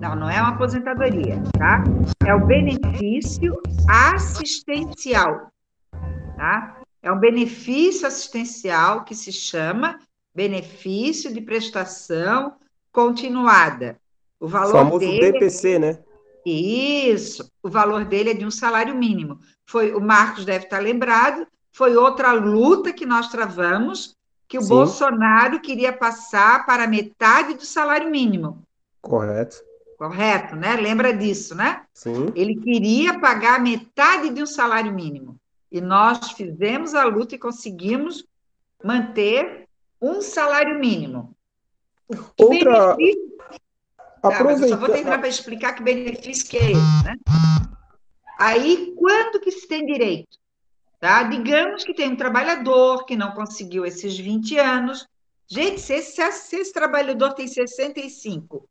Não, 0.00 0.14
não 0.14 0.28
é 0.28 0.40
uma 0.40 0.50
aposentadoria, 0.50 1.42
tá? 1.58 1.82
É 2.26 2.34
o 2.34 2.46
benefício 2.46 3.60
assistencial, 3.88 5.50
tá? 6.36 6.80
É 7.02 7.10
um 7.10 7.18
benefício 7.18 8.06
assistencial 8.06 9.04
que 9.04 9.14
se 9.14 9.32
chama 9.32 9.98
benefício 10.34 11.32
de 11.32 11.40
prestação 11.40 12.54
continuada. 12.92 13.98
O 14.40 14.48
valor 14.48 14.72
famoso 14.72 14.98
dele 15.00 15.32
BPC, 15.32 15.78
né? 15.78 15.98
Isso, 16.44 17.50
o 17.62 17.70
valor 17.70 18.04
dele 18.04 18.30
é 18.30 18.34
de 18.34 18.44
um 18.44 18.50
salário 18.50 18.94
mínimo. 18.94 19.38
Foi 19.66 19.94
o 19.94 20.00
Marcos 20.00 20.44
deve 20.44 20.64
estar 20.64 20.78
lembrado, 20.78 21.46
foi 21.74 21.96
outra 21.96 22.30
luta 22.32 22.92
que 22.92 23.04
nós 23.04 23.28
travamos, 23.28 24.14
que 24.46 24.56
o 24.56 24.62
Sim. 24.62 24.68
Bolsonaro 24.68 25.60
queria 25.60 25.92
passar 25.92 26.64
para 26.64 26.86
metade 26.86 27.54
do 27.54 27.64
salário 27.66 28.08
mínimo. 28.08 28.62
Correto. 29.02 29.56
Correto, 29.98 30.54
né? 30.54 30.76
Lembra 30.76 31.12
disso, 31.12 31.52
né? 31.56 31.82
Sim. 31.92 32.32
Ele 32.36 32.54
queria 32.54 33.18
pagar 33.18 33.58
metade 33.60 34.30
de 34.30 34.40
um 34.40 34.46
salário 34.46 34.92
mínimo. 34.92 35.36
E 35.70 35.80
nós 35.80 36.30
fizemos 36.32 36.94
a 36.94 37.02
luta 37.04 37.34
e 37.34 37.38
conseguimos 37.38 38.24
manter 38.82 39.66
um 40.00 40.20
salário 40.20 40.78
mínimo. 40.78 41.34
O 42.08 42.44
Outra- 42.44 42.94
benefício- 42.96 43.34
Tá, 44.22 44.42
mas 44.44 44.60
eu 44.62 44.68
só 44.68 44.76
vou 44.76 44.84
Aproveita. 44.86 44.92
terminar 44.92 45.18
para 45.18 45.28
explicar 45.28 45.72
que 45.74 45.82
benefício 45.82 46.48
que 46.48 46.56
é 46.56 46.70
esse, 46.70 47.04
né? 47.04 47.16
Aí, 48.38 48.94
quando 48.96 49.40
que 49.40 49.50
se 49.50 49.66
tem 49.68 49.84
direito? 49.84 50.38
Tá? 51.04 51.22
Digamos 51.22 51.84
que 51.84 51.92
tem 51.92 52.12
um 52.12 52.16
trabalhador 52.16 53.04
que 53.04 53.14
não 53.14 53.32
conseguiu 53.32 53.84
esses 53.84 54.18
20 54.18 54.56
anos. 54.56 55.06
Gente, 55.46 55.78
se 55.78 55.92
esse, 55.92 56.32
se 56.32 56.56
esse 56.56 56.72
trabalhador 56.72 57.34
tem 57.34 57.46
65 57.46 58.66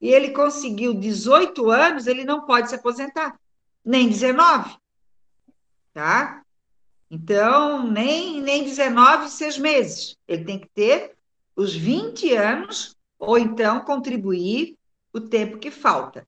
e 0.00 0.08
ele 0.08 0.32
conseguiu 0.32 0.92
18 0.92 1.70
anos, 1.70 2.08
ele 2.08 2.24
não 2.24 2.44
pode 2.44 2.70
se 2.70 2.74
aposentar, 2.74 3.38
nem 3.84 4.08
19. 4.08 4.76
Tá? 5.94 6.42
Então, 7.08 7.86
nem, 7.86 8.40
nem 8.40 8.64
19 8.64 9.28
seis 9.28 9.56
meses. 9.56 10.16
Ele 10.26 10.44
tem 10.44 10.58
que 10.58 10.68
ter 10.74 11.14
os 11.54 11.72
20 11.72 12.34
anos 12.34 12.96
ou 13.16 13.38
então 13.38 13.78
contribuir 13.78 14.76
o 15.12 15.20
tempo 15.20 15.56
que 15.56 15.70
falta. 15.70 16.26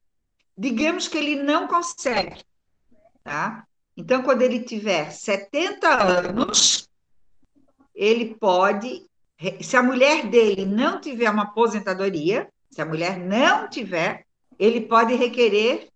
Digamos 0.57 1.09
que 1.09 1.19
ele 1.19 1.43
não 1.43 1.67
consegue, 1.67 2.45
tá? 3.25 3.67
Então, 3.99 4.23
quando 4.23 4.43
ele 4.43 4.61
tiver 4.61 5.11
70 5.11 5.88
anos, 5.88 6.88
ele 7.93 8.37
pode, 8.37 9.05
se 9.61 9.76
a 9.76 9.83
mulher 9.83 10.28
dele 10.28 10.64
não 10.64 11.00
tiver 11.00 11.28
uma 11.28 11.43
aposentadoria, 11.43 12.49
se 12.71 12.81
a 12.81 12.87
mulher 12.87 13.19
não 13.19 13.69
tiver, 13.69 14.25
ele 14.57 14.83
pode 14.83 15.14
requerer 15.14 15.88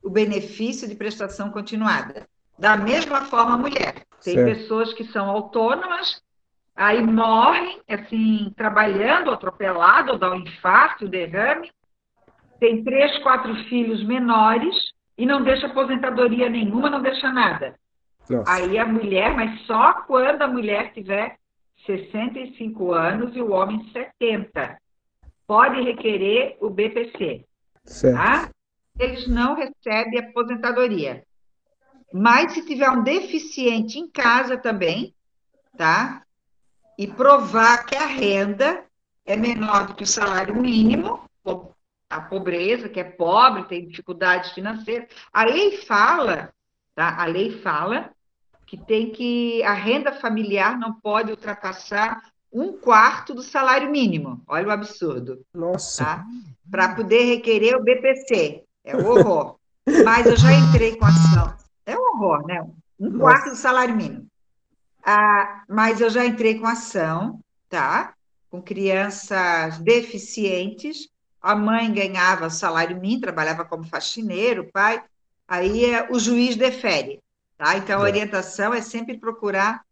o 0.00 0.08
benefício 0.08 0.86
de 0.86 0.94
prestação 0.94 1.50
continuada. 1.50 2.28
Da 2.56 2.76
mesma 2.76 3.24
forma, 3.24 3.54
a 3.54 3.58
mulher. 3.58 4.06
Tem 4.22 4.34
Certo. 4.34 4.46
pessoas 4.46 4.94
que 4.94 5.04
são 5.06 5.28
autônomas, 5.28 6.22
aí 6.76 7.02
morrem, 7.02 7.80
assim, 7.88 8.52
trabalhando, 8.56 9.32
atropelado, 9.32 10.12
ou 10.12 10.18
dá 10.18 10.30
um 10.30 10.36
infarto, 10.36 11.08
derrame, 11.08 11.68
tem 12.60 12.84
três, 12.84 13.18
quatro 13.24 13.52
filhos 13.64 14.04
menores 14.04 14.76
e 15.20 15.26
não 15.26 15.42
deixa 15.42 15.66
aposentadoria 15.66 16.48
nenhuma, 16.48 16.88
não 16.88 17.02
deixa 17.02 17.30
nada. 17.30 17.74
Nossa. 18.28 18.50
Aí 18.50 18.78
a 18.78 18.86
mulher, 18.86 19.34
mas 19.36 19.60
só 19.66 19.92
quando 20.04 20.40
a 20.40 20.48
mulher 20.48 20.94
tiver 20.94 21.36
65 21.84 22.92
anos 22.94 23.36
e 23.36 23.40
o 23.42 23.50
homem 23.52 23.86
70, 23.92 24.78
pode 25.46 25.82
requerer 25.82 26.56
o 26.58 26.70
BPC, 26.70 27.44
Certo. 27.84 28.16
tá? 28.16 28.50
Eles 28.98 29.28
não 29.28 29.54
recebem 29.54 30.20
aposentadoria. 30.20 31.22
Mas 32.12 32.52
se 32.52 32.64
tiver 32.64 32.88
um 32.90 33.02
deficiente 33.02 33.98
em 33.98 34.08
casa 34.08 34.56
também, 34.56 35.14
tá? 35.76 36.22
E 36.98 37.06
provar 37.06 37.84
que 37.84 37.94
a 37.94 38.06
renda 38.06 38.84
é 39.26 39.36
menor 39.36 39.86
do 39.86 39.94
que 39.94 40.04
o 40.04 40.06
salário 40.06 40.54
mínimo, 40.56 41.20
po- 41.42 41.69
a 42.10 42.20
pobreza, 42.20 42.88
que 42.88 42.98
é 42.98 43.04
pobre, 43.04 43.64
tem 43.64 43.86
dificuldades 43.86 44.50
financeiras. 44.50 45.08
A 45.32 45.44
lei 45.44 45.76
fala, 45.78 46.52
tá? 46.94 47.22
A 47.22 47.24
lei 47.24 47.62
fala 47.62 48.10
que 48.66 48.76
tem 48.76 49.10
que 49.10 49.62
a 49.62 49.72
renda 49.72 50.12
familiar 50.12 50.76
não 50.76 50.92
pode 50.92 51.30
ultrapassar 51.30 52.20
um 52.52 52.72
quarto 52.72 53.32
do 53.32 53.42
salário 53.42 53.88
mínimo. 53.90 54.42
Olha 54.48 54.66
o 54.66 54.70
absurdo 54.72 55.44
Nossa. 55.54 56.04
tá? 56.04 56.24
Para 56.68 56.94
poder 56.96 57.22
requerer 57.24 57.76
o 57.76 57.82
BPC. 57.82 58.64
É 58.84 58.96
um 58.96 59.06
horror. 59.06 59.56
Mas 60.04 60.26
eu 60.26 60.36
já 60.36 60.52
entrei 60.52 60.96
com 60.96 61.04
ação. 61.04 61.54
É 61.86 61.96
um 61.96 62.02
horror, 62.02 62.44
né? 62.46 62.66
Um 62.98 63.18
quarto 63.18 63.50
do 63.50 63.56
salário 63.56 63.96
mínimo. 63.96 64.26
Ah, 65.02 65.64
mas 65.66 66.00
eu 66.02 66.10
já 66.10 66.26
entrei 66.26 66.58
com 66.58 66.66
ação, 66.66 67.40
tá? 67.68 68.12
Com 68.50 68.60
crianças 68.60 69.78
deficientes. 69.78 71.08
A 71.40 71.54
mãe 71.56 71.92
ganhava 71.92 72.50
salário 72.50 72.98
mínimo, 73.00 73.22
trabalhava 73.22 73.64
como 73.64 73.84
faxineiro, 73.84 74.62
o 74.62 74.72
pai. 74.72 75.02
Aí 75.48 75.86
é, 75.86 76.08
o 76.10 76.18
juiz 76.18 76.54
defere, 76.56 77.18
tá? 77.56 77.76
Então 77.76 78.00
a 78.00 78.06
É. 78.06 78.10
orientação 78.10 78.72
é 78.74 78.80
sempre 78.80 79.18
procurar 79.18 79.82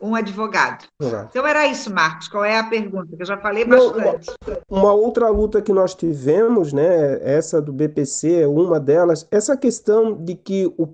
um 0.00 0.14
advogado. 0.14 0.84
Exato. 1.00 1.28
Então 1.30 1.46
era 1.46 1.66
isso, 1.66 1.90
Marcos. 1.92 2.28
Qual 2.28 2.44
é 2.44 2.58
a 2.58 2.64
pergunta? 2.64 3.16
Que 3.16 3.22
eu 3.22 3.26
já 3.26 3.38
falei 3.38 3.64
bastante. 3.64 4.30
Uma 4.68 4.92
outra 4.92 5.28
luta 5.30 5.62
que 5.62 5.72
nós 5.72 5.94
tivemos, 5.94 6.72
né, 6.72 7.18
essa 7.22 7.62
do 7.62 7.72
BPC 7.72 8.42
é 8.42 8.46
uma 8.46 8.78
delas, 8.78 9.26
essa 9.30 9.56
questão 9.56 10.12
de 10.12 10.34
que 10.34 10.66
o, 10.76 10.88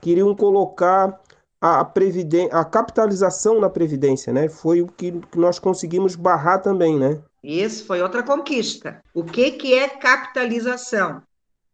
queriam 0.00 0.34
colocar 0.34 1.20
a, 1.60 1.84
previden 1.84 2.48
a 2.52 2.64
capitalização 2.64 3.60
na 3.60 3.68
Previdência, 3.68 4.32
né? 4.32 4.48
Foi 4.48 4.80
o 4.82 4.86
que, 4.86 5.12
que 5.12 5.38
nós 5.38 5.58
conseguimos 5.58 6.14
barrar 6.16 6.60
também, 6.60 6.98
né? 6.98 7.18
Isso 7.46 7.86
foi 7.86 8.02
outra 8.02 8.24
conquista. 8.24 9.00
O 9.14 9.22
que, 9.22 9.52
que 9.52 9.72
é 9.72 9.88
capitalização? 9.88 11.22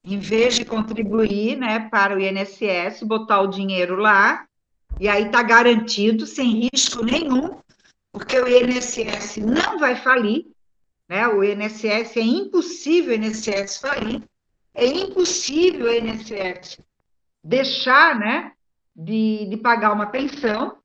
Em 0.05 0.19
vez 0.19 0.57
de 0.57 0.67
contribuir 0.67 1.57
né, 1.57 1.89
para 1.89 2.15
o 2.15 2.21
INSS, 2.21 3.03
botar 3.03 3.41
o 3.41 3.47
dinheiro 3.47 3.97
lá, 3.97 4.45
e 5.01 5.09
aí 5.09 5.25
está 5.25 5.43
garantido, 5.43 6.27
sem 6.27 6.69
risco 6.71 7.03
nenhum, 7.03 7.57
porque 8.13 8.39
o 8.39 8.47
INSS 8.47 9.39
não 9.39 9.79
vai 9.79 9.97
falir, 9.97 10.45
né? 11.09 11.27
o 11.27 11.43
INSS 11.43 12.19
é 12.19 12.21
impossível 12.21 13.13
o 13.13 13.17
INSS 13.17 13.79
falir, 13.79 14.23
é 14.75 14.85
impossível 14.85 15.87
o 15.87 15.91
INSS 15.91 16.81
deixar 17.43 18.19
né, 18.19 18.53
de, 18.95 19.47
de 19.47 19.57
pagar 19.57 19.95
uma 19.95 20.07
pensão, 20.07 20.77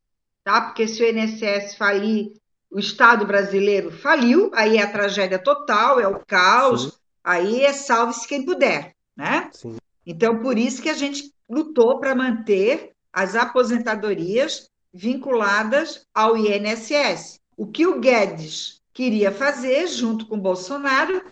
tá? 0.45 0.61
porque 0.61 0.87
se 0.87 1.03
o 1.03 1.09
INSS 1.09 1.75
falir, 1.75 2.31
o 2.69 2.79
Estado 2.79 3.25
brasileiro 3.25 3.91
faliu, 3.91 4.51
aí 4.53 4.77
é 4.77 4.83
a 4.83 4.91
tragédia 4.91 5.39
total, 5.39 5.99
é 5.99 6.07
o 6.07 6.19
caos, 6.25 6.83
Sim. 6.83 6.91
aí 7.23 7.63
é 7.63 7.73
salve-se 7.73 8.27
quem 8.27 8.45
puder, 8.45 8.93
né? 9.15 9.49
Sim. 9.53 9.77
Então, 10.05 10.39
por 10.39 10.57
isso 10.57 10.81
que 10.81 10.89
a 10.89 10.93
gente 10.93 11.33
lutou 11.49 11.99
para 11.99 12.15
manter 12.15 12.93
as 13.11 13.35
aposentadorias 13.35 14.69
vinculadas 14.93 16.05
ao 16.13 16.37
INSS. 16.37 17.39
O 17.55 17.67
que 17.67 17.85
o 17.87 17.99
Guedes 17.99 18.81
queria 18.93 19.31
fazer, 19.31 19.87
junto 19.87 20.25
com 20.25 20.35
o 20.35 20.41
Bolsonaro, 20.41 21.23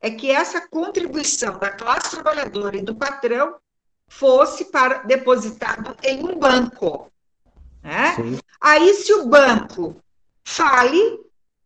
é 0.00 0.10
que 0.10 0.30
essa 0.30 0.66
contribuição 0.68 1.58
da 1.58 1.70
classe 1.70 2.10
trabalhadora 2.10 2.76
e 2.76 2.82
do 2.82 2.94
patrão 2.94 3.56
fosse 4.08 4.66
para 4.66 4.98
depositado 4.98 5.96
em 6.02 6.24
um 6.24 6.38
banco. 6.38 7.10
Né? 7.82 8.16
Aí, 8.60 8.94
se 8.94 9.12
o 9.14 9.26
banco 9.26 9.96
fale, 10.46 11.20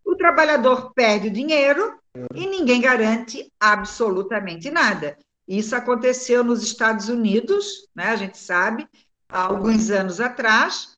o 0.05 0.17
trabalhador 0.17 0.93
perde 0.95 1.29
o 1.29 1.33
dinheiro 1.33 2.01
e 2.35 2.47
ninguém 2.47 2.81
garante 2.81 3.53
absolutamente 3.61 4.71
nada. 4.71 5.19
Isso 5.47 5.77
aconteceu 5.77 6.43
nos 6.43 6.63
Estados 6.63 7.09
Unidos, 7.09 7.87
né? 7.95 8.07
a 8.07 8.17
gente 8.17 8.39
sabe, 8.39 8.89
há 9.29 9.43
alguns 9.43 9.91
anos 9.91 10.19
atrás, 10.19 10.97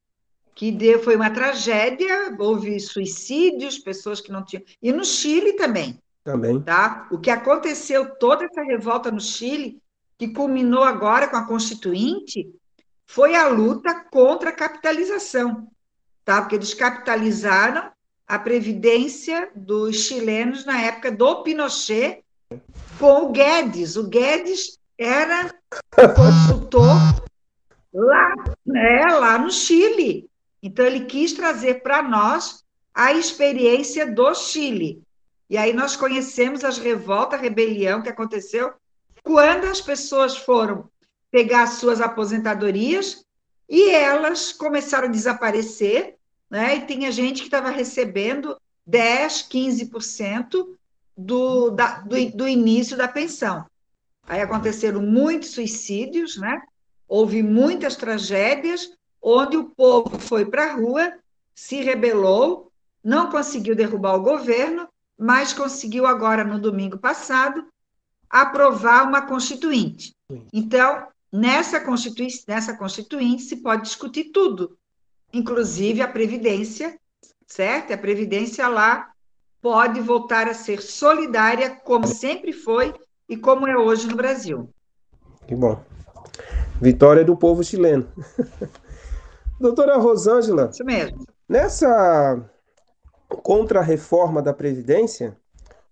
que 0.55 0.71
deu, 0.71 1.03
foi 1.03 1.17
uma 1.17 1.31
tragédia, 1.31 2.37
houve 2.39 2.79
suicídios, 2.79 3.79
pessoas 3.79 4.21
que 4.21 4.31
não 4.31 4.45
tinham. 4.45 4.63
E 4.81 4.93
no 4.93 5.05
Chile 5.05 5.55
também. 5.55 5.99
Também. 6.23 6.63
Tá? 6.63 7.09
O 7.11 7.19
que 7.19 7.31
aconteceu, 7.31 8.15
toda 8.17 8.45
essa 8.45 8.63
revolta 8.63 9.11
no 9.11 9.21
Chile, 9.21 9.83
que 10.17 10.29
culminou 10.29 10.85
agora 10.85 11.27
com 11.27 11.37
a 11.37 11.47
Constituinte, 11.47 12.49
foi 13.07 13.35
a 13.35 13.49
luta 13.49 14.05
contra 14.11 14.51
a 14.51 14.55
capitalização, 14.55 15.69
tá? 16.25 16.41
porque 16.41 16.57
eles 16.57 16.75
capitalizaram 16.75 17.91
a 18.27 18.39
previdência 18.39 19.51
dos 19.55 20.05
chilenos 20.05 20.65
na 20.65 20.81
época 20.81 21.11
do 21.11 21.43
Pinochet 21.43 22.25
com 22.99 23.27
o 23.27 23.33
Guedes. 23.33 23.97
O 23.97 24.09
Guedes 24.09 24.79
era 24.97 25.53
consultor 26.15 26.97
lá, 27.93 28.35
né, 28.65 29.07
lá 29.07 29.39
no 29.39 29.51
Chile. 29.51 30.31
Então, 30.63 30.87
ele 30.87 31.05
quis 31.07 31.33
trazer 31.33 31.83
para 31.83 32.03
nós 32.03 32.65
a 32.95 33.13
experiência 33.13 34.07
do 34.07 34.35
Chile. 34.35 35.03
E 35.51 35.59
aí 35.59 35.73
nós 35.73 35.97
conhecemos 35.97 36.65
as 36.65 36.79
revoltas, 36.79 37.39
a 37.39 37.43
rebelião 37.43 38.01
que 38.01 38.09
aconteceu 38.09 38.73
quando 39.23 39.65
as 39.65 39.81
pessoas 39.81 40.37
foram 40.37 40.89
pegar 41.31 41.67
suas 41.67 42.01
aposentadorias 42.01 43.25
e 43.73 43.89
elas 43.89 44.53
começaram 44.53 45.09
a 45.09 45.11
desaparecer, 45.11 46.17
né? 46.51 46.77
E 46.77 46.87
tinha 46.87 47.11
gente 47.11 47.39
que 47.41 47.47
estava 47.47 47.71
recebendo 47.71 48.55
10, 48.87 49.49
15% 49.51 50.77
do, 51.17 51.71
da, 51.71 52.01
do, 52.01 52.31
do 52.33 52.47
início 52.47 52.99
da 52.99 53.09
pensão. 53.09 53.65
Aí 54.25 54.43
aconteceram 54.43 55.01
muitos 55.01 55.53
suicídios, 55.53 56.37
né? 56.37 56.61
houve 57.09 57.43
muitas 57.43 57.97
tragédias, 57.97 58.93
onde 59.21 59.57
o 59.57 59.71
povo 59.71 60.19
foi 60.19 60.45
para 60.45 60.67
a 60.67 60.75
rua, 60.75 61.15
se 61.55 61.81
rebelou, 61.83 62.71
não 63.03 63.31
conseguiu 63.31 63.75
derrubar 63.75 64.17
o 64.17 64.23
governo, 64.23 64.87
mas 65.19 65.55
conseguiu 65.55 66.07
agora, 66.07 66.45
no 66.45 66.59
domingo 66.59 66.99
passado, 66.99 67.67
aprovar 68.29 69.07
uma 69.07 69.23
constituinte. 69.23 70.15
Então, 70.53 71.07
nessa 71.33 71.81
constituinte, 71.81 72.45
nessa 72.47 72.77
constituinte 72.77 73.43
se 73.43 73.57
pode 73.57 73.83
discutir 73.83 74.25
tudo, 74.25 74.77
inclusive 75.33 76.03
a 76.03 76.09
previdência, 76.09 76.99
certo? 77.47 77.93
A 77.93 77.99
previdência 77.99 78.69
lá 78.69 79.11
pode 79.63 80.01
voltar 80.01 80.49
a 80.49 80.55
ser 80.55 80.83
solidária, 80.83 81.71
como 81.71 82.07
sempre 82.07 82.53
foi 82.53 82.93
e 83.29 83.37
como 83.37 83.67
é 83.67 83.77
hoje 83.77 84.07
no 84.07 84.17
Brasil. 84.17 84.69
Que 85.47 85.55
bom. 85.55 85.83
Vitória 86.81 87.25
do 87.25 87.37
povo 87.37 87.63
chileno. 87.63 88.09
Doutora 89.59 89.97
Rosângela. 89.97 90.71
Isso 90.73 90.85
mesmo. 90.85 91.25
Nessa 91.49 92.45
contra-reforma 93.29 94.43
da 94.43 94.53
Previdência, 94.53 95.37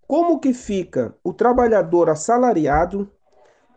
como 0.07 0.41
que 0.41 0.53
fica 0.53 1.15
o 1.23 1.33
trabalhador 1.33 2.11
assalariado, 2.11 3.09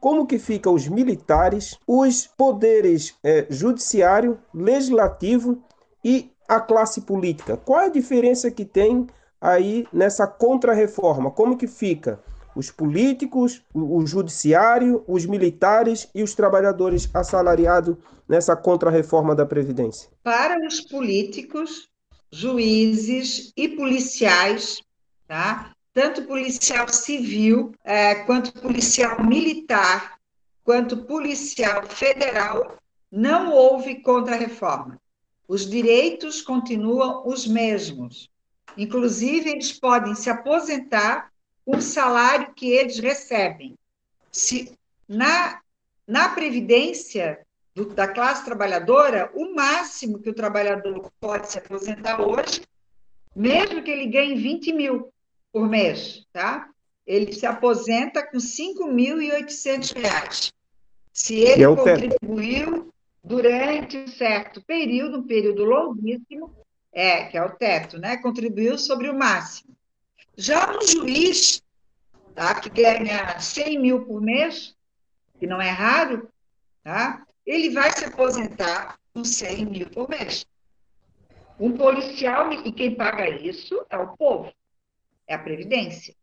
como 0.04 0.28
que 0.28 0.38
fica 0.38 0.70
os 0.70 0.86
militares, 0.86 1.80
os 1.88 2.28
poderes 2.28 3.16
é, 3.24 3.48
judiciário, 3.50 4.38
legislativo 4.54 5.64
e 6.04 6.30
a 6.46 6.60
classe 6.60 7.00
política? 7.00 7.56
Qual 7.56 7.80
a 7.80 7.88
diferença 7.88 8.52
que 8.52 8.66
tem 8.66 9.08
aí 9.40 9.88
nessa 9.94 10.28
contra-reforma? 10.28 11.32
Como 11.32 11.56
que 11.56 11.68
fica 11.68 12.20
os 12.54 12.70
políticos, 12.70 13.64
o, 13.74 14.06
judiciário, 14.06 15.06
os 15.08 15.26
militares 15.26 16.10
e 16.14 16.22
os 16.22 16.36
trabalhadores 16.36 17.10
assalariados 17.14 17.96
nessa 18.28 18.58
contra-reforma 18.58 19.34
da 19.34 19.46
Previdência? 19.46 20.10
Para 20.22 20.58
os 20.68 20.82
políticos, 20.82 21.88
juízes 22.30 23.54
e 23.56 23.70
policiais, 23.70 24.82
tá? 25.30 25.73
Tanto 25.94 26.24
policial 26.24 26.88
civil, 26.90 27.74
é, 27.84 28.16
quanto 28.26 28.52
policial 28.54 29.24
militar, 29.24 30.18
quanto 30.64 31.04
policial 31.06 31.86
federal, 31.86 32.78
não 33.12 33.52
houve 33.52 34.02
contra-reforma. 34.02 35.00
Os 35.48 35.70
direitos 35.70 36.42
continuam 36.42 37.28
os 37.28 37.46
mesmos. 37.46 38.30
Inclusive, 38.76 39.52
eles 39.52 39.72
podem 39.72 40.16
se 40.16 40.30
aposentar 40.30 41.32
com 41.64 41.78
o 41.78 41.82
salário 41.82 42.54
que 42.56 42.72
eles 42.72 42.98
recebem. 42.98 43.78
Se 44.32 44.76
na, 45.08 45.62
na 46.08 46.30
Previdência 46.30 47.46
do, 47.76 47.86
da 47.86 48.08
classe 48.08 48.44
trabalhadora, 48.44 49.30
o 49.36 49.54
máximo 49.54 50.18
que 50.20 50.30
o 50.30 50.34
trabalhador 50.34 51.12
pode 51.20 51.52
se 51.52 51.60
aposentar 51.60 52.20
hoje, 52.20 52.64
mesmo 53.36 53.84
que 53.84 53.92
ele 53.92 54.08
ganhe 54.08 54.36
20 54.36 54.74
mil 54.74 55.13
por 55.54 55.70
mês, 55.70 56.26
tá? 56.34 56.68
Ele 57.06 57.32
se 57.32 57.46
aposenta 57.46 58.26
com 58.26 58.38
5.800 58.38 59.96
reais. 59.96 60.54
Se 61.14 61.36
ele 61.36 61.64
é 61.64 61.68
contribuiu 61.68 62.92
durante 63.24 63.98
um 63.98 64.08
certo 64.08 64.62
período, 64.64 65.20
um 65.20 65.28
período 65.28 65.64
longuíssimo, 65.64 66.52
é, 66.92 67.26
que 67.26 67.38
é 67.38 67.44
o 67.44 67.52
teto, 67.52 68.00
né? 68.00 68.18
Contribuiu 68.18 68.78
sobre 68.78 69.10
o 69.10 69.18
máximo. 69.18 69.76
Já 70.36 70.76
um 70.76 70.82
juiz, 70.88 71.62
tá, 72.34 72.56
que 72.56 72.70
ganha 72.70 73.40
100 73.40 73.80
mil 73.80 74.06
por 74.06 74.20
mês, 74.20 74.76
que 75.40 75.46
não 75.46 75.62
é 75.62 75.70
raro, 75.70 76.28
tá? 76.84 77.24
ele 77.46 77.70
vai 77.70 77.92
se 77.92 78.06
aposentar 78.06 78.98
com 79.14 79.24
100 79.24 79.66
mil 79.66 79.90
por 79.90 80.10
mês. 80.10 80.46
Um 81.60 81.78
policial, 81.78 82.52
e 82.52 82.72
quem 82.72 82.96
paga 82.96 83.30
isso 83.30 83.86
é 83.90 83.98
o 83.98 84.18
povo, 84.18 84.52
a 85.34 85.40
Previdência. 85.40 86.16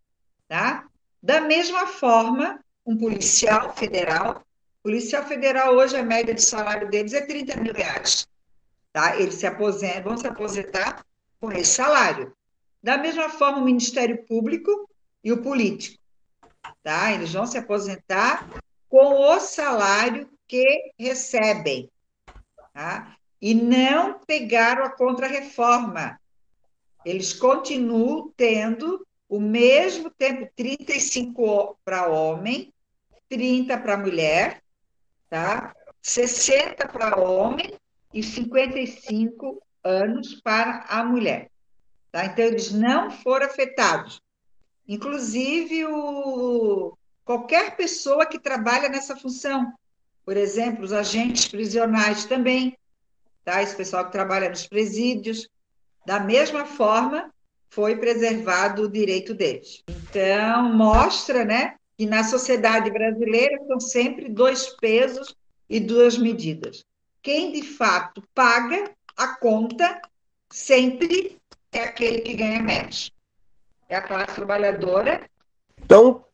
Tá? 0.48 0.86
Da 1.22 1.40
mesma 1.40 1.86
forma, 1.86 2.60
um 2.84 2.96
policial 2.96 3.74
federal, 3.76 4.44
policial 4.82 5.24
federal 5.24 5.74
hoje 5.74 5.96
a 5.96 6.02
média 6.02 6.34
de 6.34 6.42
salário 6.42 6.88
deles 6.90 7.12
é 7.12 7.20
30 7.20 7.56
mil 7.56 7.74
reais. 7.74 8.26
Tá? 8.92 9.16
Eles 9.16 9.34
se 9.34 9.46
aposentam, 9.46 10.02
vão 10.02 10.16
se 10.16 10.26
aposentar 10.26 11.04
com 11.40 11.52
esse 11.52 11.72
salário. 11.72 12.34
Da 12.82 12.98
mesma 12.98 13.28
forma, 13.28 13.58
o 13.58 13.64
Ministério 13.64 14.24
Público 14.26 14.88
e 15.22 15.32
o 15.32 15.42
político. 15.42 15.98
Tá? 16.82 17.12
Eles 17.12 17.32
vão 17.32 17.46
se 17.46 17.58
aposentar 17.58 18.48
com 18.88 19.14
o 19.14 19.40
salário 19.40 20.28
que 20.48 20.92
recebem. 20.98 21.90
Tá? 22.72 23.16
E 23.40 23.54
não 23.54 24.18
pegaram 24.26 24.84
a 24.84 24.90
contrarreforma. 24.90 26.19
Eles 27.04 27.32
continuam 27.32 28.32
tendo 28.36 29.06
o 29.28 29.40
mesmo 29.40 30.10
tempo, 30.10 30.50
35 30.56 31.78
para 31.84 32.08
homem, 32.08 32.72
30 33.28 33.78
para 33.78 33.96
mulher, 33.96 34.62
tá? 35.28 35.74
60 36.02 36.88
para 36.88 37.18
homem 37.20 37.72
e 38.12 38.22
55 38.22 39.62
anos 39.84 40.34
para 40.42 40.84
a 40.88 41.04
mulher. 41.04 41.50
Tá? 42.10 42.26
Então, 42.26 42.44
eles 42.44 42.72
não 42.72 43.10
foram 43.10 43.46
afetados. 43.46 44.20
Inclusive, 44.86 45.86
o, 45.86 46.96
qualquer 47.24 47.76
pessoa 47.76 48.26
que 48.26 48.38
trabalha 48.38 48.88
nessa 48.88 49.16
função, 49.16 49.72
por 50.24 50.36
exemplo, 50.36 50.84
os 50.84 50.92
agentes 50.92 51.46
prisionais 51.46 52.24
também, 52.24 52.76
tá? 53.44 53.62
esse 53.62 53.76
pessoal 53.76 54.06
que 54.06 54.12
trabalha 54.12 54.48
nos 54.48 54.66
presídios, 54.66 55.48
da 56.04 56.20
mesma 56.20 56.64
forma, 56.64 57.30
foi 57.68 57.96
preservado 57.96 58.82
o 58.82 58.90
direito 58.90 59.32
deles. 59.32 59.82
Então, 59.88 60.72
mostra 60.72 61.44
né, 61.44 61.74
que 61.96 62.04
na 62.04 62.24
sociedade 62.24 62.90
brasileira 62.90 63.58
são 63.66 63.78
sempre 63.78 64.28
dois 64.28 64.68
pesos 64.80 65.36
e 65.68 65.78
duas 65.78 66.18
medidas. 66.18 66.84
Quem 67.22 67.52
de 67.52 67.62
fato 67.62 68.22
paga 68.34 68.90
a 69.16 69.28
conta 69.36 70.00
sempre 70.50 71.38
é 71.72 71.84
aquele 71.84 72.20
que 72.20 72.34
ganha 72.34 72.60
menos. 72.60 73.12
É 73.88 73.96
a 73.96 74.02
classe 74.02 74.34
trabalhadora. 74.34 75.20
Então, 75.84 76.24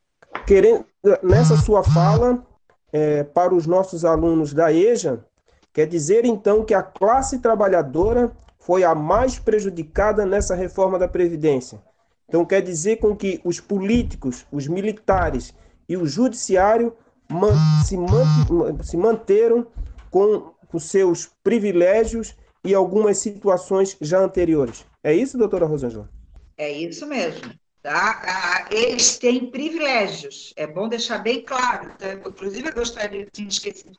querendo, 0.46 0.86
nessa 1.22 1.56
sua 1.56 1.82
fala, 1.82 2.46
é, 2.92 3.24
para 3.24 3.54
os 3.54 3.66
nossos 3.66 4.04
alunos 4.04 4.54
da 4.54 4.72
EJA, 4.72 5.24
quer 5.72 5.86
dizer 5.86 6.24
então 6.24 6.64
que 6.64 6.72
a 6.72 6.82
classe 6.82 7.40
trabalhadora 7.40 8.32
foi 8.66 8.82
a 8.82 8.96
mais 8.96 9.38
prejudicada 9.38 10.26
nessa 10.26 10.56
reforma 10.56 10.98
da 10.98 11.06
Previdência. 11.06 11.80
Então, 12.28 12.44
quer 12.44 12.60
dizer 12.60 12.96
com 12.96 13.14
que 13.14 13.40
os 13.44 13.60
políticos, 13.60 14.44
os 14.50 14.66
militares 14.66 15.54
e 15.88 15.96
o 15.96 16.04
judiciário 16.04 16.92
man, 17.30 17.54
se, 17.84 17.96
man, 17.96 18.82
se 18.82 18.96
manteram 18.96 19.68
com 20.10 20.52
os 20.72 20.82
seus 20.82 21.30
privilégios 21.44 22.34
e 22.64 22.74
algumas 22.74 23.18
situações 23.18 23.96
já 24.00 24.18
anteriores. 24.18 24.84
É 25.00 25.14
isso, 25.14 25.38
doutora 25.38 25.64
Rosângela? 25.64 26.10
É 26.58 26.72
isso 26.72 27.06
mesmo. 27.06 27.54
Tá? 27.80 28.20
Ah, 28.26 28.68
eles 28.68 29.16
têm 29.16 29.48
privilégios, 29.48 30.52
é 30.56 30.66
bom 30.66 30.88
deixar 30.88 31.18
bem 31.18 31.40
claro. 31.40 31.92
Inclusive, 32.26 32.68
eu 32.68 32.74
gostaria, 32.74 33.20
eu, 33.20 33.30
tinha 33.30 33.46
esquecido, 33.46 33.96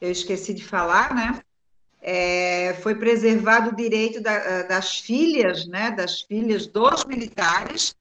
eu 0.00 0.12
esqueci 0.12 0.54
de 0.54 0.64
falar, 0.64 1.12
né? 1.12 1.40
É, 2.06 2.74
foi 2.82 2.94
preservado 2.94 3.70
o 3.70 3.74
direito 3.74 4.20
da, 4.20 4.62
das 4.64 4.98
filhas, 4.98 5.66
né, 5.66 5.90
das 5.90 6.20
filhas 6.20 6.66
dos 6.66 7.06
militares 7.06 7.96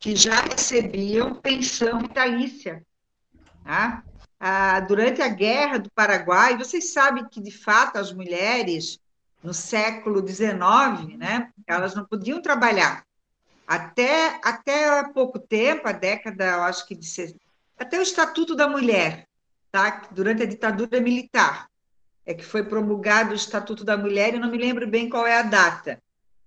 que 0.00 0.16
já 0.16 0.40
recebiam 0.40 1.36
pensão 1.36 2.00
vitalícia. 2.00 2.84
Tá? 3.62 4.02
Ah, 4.40 4.80
durante 4.80 5.22
a 5.22 5.28
Guerra 5.28 5.78
do 5.78 5.88
Paraguai, 5.92 6.58
vocês 6.58 6.92
sabem 6.92 7.24
que, 7.26 7.40
de 7.40 7.52
fato, 7.52 7.96
as 7.96 8.12
mulheres 8.12 8.98
no 9.40 9.54
século 9.54 10.26
XIX, 10.26 11.16
né, 11.16 11.48
elas 11.64 11.94
não 11.94 12.04
podiam 12.04 12.42
trabalhar. 12.42 13.06
Até, 13.66 14.40
até 14.42 14.98
há 14.98 15.08
pouco 15.08 15.38
tempo, 15.38 15.86
a 15.86 15.92
década, 15.92 16.44
eu 16.44 16.62
acho 16.64 16.84
que 16.88 16.94
de 16.96 17.36
até 17.78 17.98
o 17.98 18.02
Estatuto 18.02 18.56
da 18.56 18.68
Mulher, 18.68 19.28
tá? 19.70 20.02
durante 20.10 20.42
a 20.42 20.46
ditadura 20.46 21.00
militar, 21.00 21.68
é 22.26 22.34
que 22.34 22.44
foi 22.44 22.62
promulgado 22.62 23.32
o 23.32 23.34
Estatuto 23.34 23.84
da 23.84 23.96
Mulher, 23.96 24.34
e 24.34 24.38
não 24.38 24.50
me 24.50 24.58
lembro 24.58 24.86
bem 24.86 25.08
qual 25.08 25.26
é 25.26 25.38
a 25.38 25.42
data, 25.42 26.02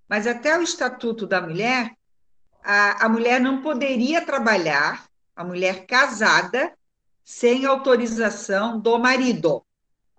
mas 0.08 0.26
até 0.26 0.58
o 0.58 0.62
Estatuto 0.62 1.26
da 1.26 1.40
Mulher, 1.40 1.92
a, 2.62 3.06
a 3.06 3.08
mulher 3.08 3.40
não 3.40 3.62
poderia 3.62 4.24
trabalhar, 4.24 5.06
a 5.36 5.44
mulher 5.44 5.86
casada, 5.86 6.72
sem 7.24 7.64
autorização 7.66 8.80
do 8.80 8.98
marido. 8.98 9.64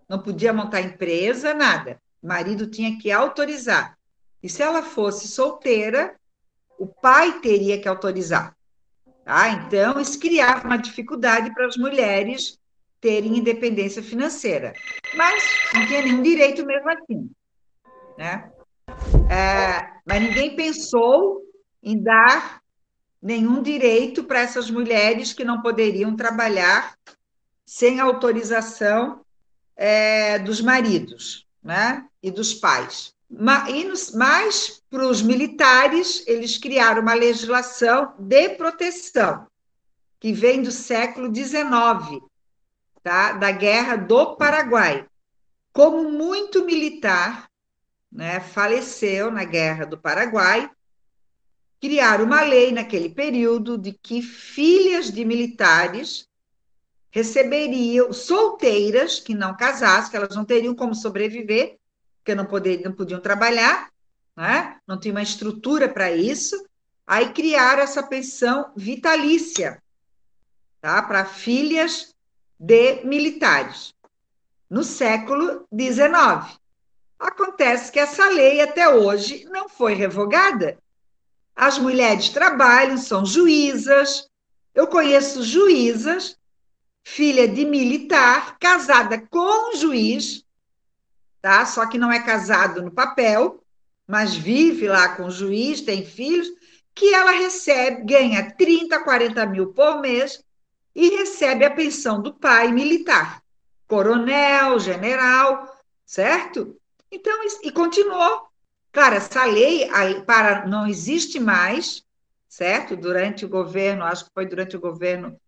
Não 0.07 0.19
podia 0.19 0.53
montar 0.53 0.81
empresa, 0.81 1.53
nada. 1.53 1.99
O 2.21 2.27
marido 2.27 2.67
tinha 2.67 2.97
que 2.97 3.11
autorizar. 3.11 3.97
E 4.41 4.47
se 4.47 4.61
ela 4.61 4.81
fosse 4.81 5.27
solteira, 5.27 6.15
o 6.77 6.87
pai 6.87 7.39
teria 7.41 7.79
que 7.79 7.87
autorizar. 7.87 8.55
Tá? 9.25 9.49
Então, 9.49 9.99
isso 9.99 10.19
criava 10.19 10.65
uma 10.65 10.77
dificuldade 10.77 11.53
para 11.53 11.67
as 11.67 11.77
mulheres 11.77 12.59
terem 13.01 13.37
independência 13.37 14.03
financeira. 14.03 14.73
Mas 15.15 15.43
não 15.73 15.85
tinha 15.87 16.01
nenhum 16.01 16.21
direito 16.21 16.65
mesmo 16.65 16.89
assim. 16.89 17.29
Né? 18.17 18.51
É, 19.29 19.91
mas 20.05 20.21
ninguém 20.21 20.55
pensou 20.55 21.41
em 21.81 22.01
dar 22.01 22.61
nenhum 23.21 23.61
direito 23.61 24.23
para 24.23 24.39
essas 24.39 24.69
mulheres 24.69 25.33
que 25.33 25.43
não 25.43 25.61
poderiam 25.61 26.15
trabalhar 26.15 26.97
sem 27.65 27.99
autorização 27.99 29.21
é, 29.75 30.39
dos 30.39 30.61
maridos 30.61 31.45
né? 31.63 32.05
e 32.21 32.31
dos 32.31 32.53
pais. 32.53 33.13
Mas, 33.31 34.81
para 34.89 35.07
os 35.07 35.21
militares, 35.21 36.23
eles 36.25 36.57
criaram 36.57 37.03
uma 37.03 37.13
legislação 37.13 38.15
de 38.17 38.49
proteção, 38.49 39.45
que 40.19 40.33
vem 40.33 40.63
do 40.63 40.71
século 40.71 41.33
XIX, 41.33 42.23
tá? 43.09 43.31
da 43.31 43.49
Guerra 43.49 43.95
do 43.95 44.35
Paraguai. 44.35 45.03
Como 45.73 46.11
muito 46.11 46.63
militar 46.63 47.49
né, 48.11 48.39
faleceu 48.39 49.31
na 49.31 49.43
Guerra 49.43 49.83
do 49.83 49.97
Paraguai, 49.97 50.69
criaram 51.81 52.25
uma 52.25 52.41
lei 52.41 52.71
naquele 52.71 53.09
período 53.09 53.79
de 53.79 53.93
que 53.93 54.21
filhas 54.21 55.09
de 55.09 55.25
militares 55.25 56.27
receberiam, 57.09 58.13
solteiras 58.13 59.19
que 59.19 59.33
não 59.33 59.57
casassem, 59.57 60.11
que 60.11 60.17
elas 60.17 60.35
não 60.35 60.45
teriam 60.45 60.75
como 60.75 60.93
sobreviver, 60.93 61.79
porque 62.19 62.35
não, 62.35 62.45
poder, 62.45 62.83
não 62.85 62.91
podiam 62.91 63.19
trabalhar, 63.19 63.89
né? 64.37 64.77
não 64.85 64.99
tinha 64.99 65.15
uma 65.15 65.23
estrutura 65.23 65.89
para 65.89 66.11
isso, 66.11 66.55
aí 67.07 67.33
criaram 67.33 67.81
essa 67.81 68.03
pensão 68.03 68.71
vitalícia 68.75 69.81
tá? 70.79 71.01
para 71.01 71.25
filhas 71.25 72.13
de 72.59 73.05
militares, 73.05 73.93
no 74.69 74.83
século 74.83 75.65
XIX. 75.73 76.59
Acontece 77.17 77.91
que 77.91 77.99
essa 77.99 78.27
lei 78.29 78.59
até 78.59 78.89
hoje 78.89 79.45
não 79.45 79.69
foi 79.69 79.93
revogada. 79.93 80.77
As 81.55 81.77
mulheres 81.77 82.29
trabalham, 82.29 82.97
são 82.97 83.25
juízas. 83.25 84.29
Eu 84.75 84.87
conheço 84.87 85.43
juízas, 85.43 86.37
filha 87.03 87.47
de 87.47 87.65
militar, 87.65 88.57
casada 88.59 89.19
com 89.29 89.71
um 89.71 89.75
juiz, 89.75 90.45
tá? 91.41 91.65
Só 91.65 91.85
que 91.85 91.97
não 91.97 92.11
é 92.11 92.21
casado 92.21 92.81
no 92.81 92.91
papel, 92.91 93.63
mas 94.05 94.35
vive 94.35 94.87
lá 94.87 95.15
com 95.15 95.25
o 95.25 95.31
juiz, 95.31 95.81
tem 95.81 96.05
filhos, 96.05 96.47
que 96.93 97.13
ela 97.13 97.31
recebe, 97.31 98.03
ganha 98.03 98.51
30, 98.51 98.99
40 98.99 99.45
mil 99.45 99.73
por 99.73 100.01
mês 100.01 100.43
e 100.95 101.09
recebe 101.09 101.65
a 101.65 101.71
pensão 101.71 102.21
do 102.21 102.33
pai 102.33 102.71
militar, 102.71 103.41
coronel, 103.87 104.79
general, 104.79 105.77
certo? 106.05 106.75
Então, 107.11 107.33
e 107.63 107.71
continuou. 107.71 108.47
Claro, 108.91 109.15
essa 109.15 109.45
lei 109.45 109.89
para 110.25 110.65
não 110.67 110.87
existe 110.87 111.39
mais, 111.39 112.03
certo? 112.47 112.95
Durante 112.95 113.45
o 113.45 113.49
governo, 113.49 114.03
acho 114.03 114.25
que 114.25 114.31
foi 114.33 114.45
durante 114.45 114.75
o 114.75 114.79
governo 114.79 115.39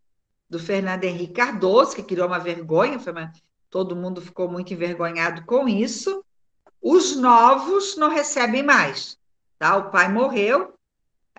do 0.50 0.60
Fernando 0.60 1.04
Henrique 1.04 1.34
Cardoso, 1.34 1.96
que 1.96 2.04
criou 2.04 2.28
uma 2.28 2.40
vergonha, 2.40 2.98
uma, 2.98 3.32
todo 3.70 3.96
mundo 3.96 4.22
ficou 4.22 4.50
muito 4.50 4.74
envergonhado 4.74 5.46
com 5.46 5.68
isso. 5.68 6.24
Os 6.82 7.16
novos 7.16 7.96
não 7.96 8.10
recebem 8.10 8.62
mais, 8.62 9.18
tá? 9.58 9.78
O 9.78 9.90
pai 9.90 10.10
morreu, 10.10 10.74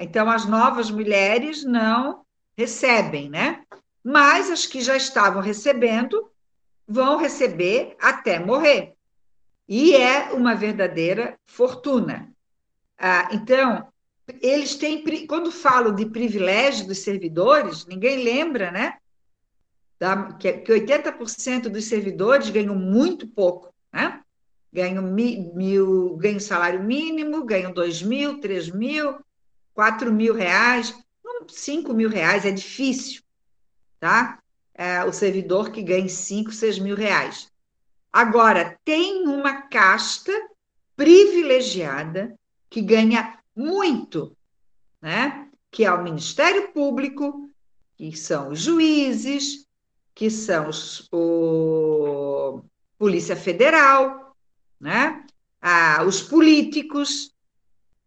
então 0.00 0.30
as 0.30 0.44
novas 0.44 0.90
mulheres 0.90 1.64
não 1.64 2.24
recebem, 2.56 3.28
né? 3.28 3.64
Mas 4.04 4.50
as 4.50 4.66
que 4.66 4.80
já 4.80 4.96
estavam 4.96 5.40
recebendo 5.40 6.30
vão 6.86 7.16
receber 7.16 7.96
até 8.00 8.38
morrer. 8.38 8.94
E 9.68 9.94
é 9.94 10.32
uma 10.32 10.54
verdadeira 10.54 11.38
fortuna. 11.46 12.30
Ah, 12.98 13.28
então, 13.32 13.86
eles 14.40 14.74
têm, 14.74 15.04
quando 15.26 15.50
falo 15.50 15.92
de 15.92 16.06
privilégio 16.06 16.86
dos 16.86 16.98
servidores, 16.98 17.86
ninguém 17.86 18.22
lembra, 18.22 18.70
né? 18.70 18.98
Da, 19.98 20.32
que, 20.32 20.52
que 20.54 20.72
80% 20.72 21.68
dos 21.68 21.84
servidores 21.84 22.50
ganham 22.50 22.74
muito 22.74 23.26
pouco, 23.26 23.72
né? 23.92 24.20
Ganham, 24.72 25.02
mil, 25.02 25.52
mil, 25.54 26.16
ganham 26.16 26.40
salário 26.40 26.82
mínimo, 26.82 27.44
ganham 27.44 27.72
2 27.72 28.02
mil, 28.02 28.40
3 28.40 28.70
mil, 28.70 29.18
4 29.74 30.12
mil 30.12 30.34
reais, 30.34 30.94
5 31.48 31.92
mil 31.92 32.08
reais, 32.08 32.44
é 32.44 32.50
difícil, 32.50 33.21
tá? 34.02 34.40
É, 34.74 35.04
o 35.04 35.12
servidor 35.12 35.70
que 35.70 35.80
ganha 35.80 36.08
5, 36.08 36.50
6 36.50 36.80
mil 36.80 36.96
reais. 36.96 37.48
Agora, 38.12 38.76
tem 38.84 39.28
uma 39.28 39.62
casta 39.62 40.32
privilegiada 40.96 42.34
que 42.68 42.82
ganha 42.82 43.38
muito, 43.54 44.36
né? 45.00 45.48
que 45.70 45.84
é 45.84 45.92
o 45.92 46.02
Ministério 46.02 46.72
Público, 46.72 47.48
que 47.96 48.16
são 48.16 48.50
os 48.50 48.58
juízes, 48.58 49.68
que 50.16 50.28
são 50.28 50.68
os, 50.68 51.08
o 51.12 52.60
Polícia 52.98 53.36
Federal, 53.36 54.36
né? 54.80 55.24
Ah, 55.60 56.02
os 56.04 56.20
políticos, 56.20 57.32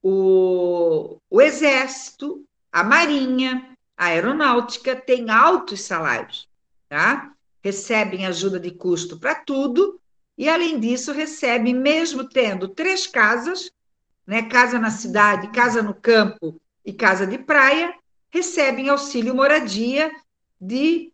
o, 0.03 1.19
o 1.29 1.41
Exército, 1.41 2.45
a 2.69 2.83
Marinha, 2.83 3.74
a 3.97 4.05
Aeronáutica, 4.05 4.95
tem 4.95 5.29
altos 5.29 5.81
salários, 5.81 6.49
tá? 6.89 7.31
recebem 7.63 8.27
ajuda 8.27 8.59
de 8.59 8.69
custo 8.69 9.19
para 9.19 9.33
tudo, 9.33 9.99
e 10.37 10.47
além 10.47 10.79
disso, 10.79 11.11
recebem, 11.11 11.73
mesmo 11.73 12.27
tendo 12.29 12.67
três 12.67 13.07
casas, 13.07 13.71
né, 14.27 14.43
casa 14.43 14.77
na 14.77 14.91
cidade, 14.91 15.51
casa 15.51 15.81
no 15.81 15.93
campo 15.93 16.61
e 16.85 16.93
casa 16.93 17.25
de 17.25 17.37
praia, 17.37 17.91
recebem 18.29 18.89
auxílio 18.89 19.33
moradia 19.33 20.11
de 20.61 21.11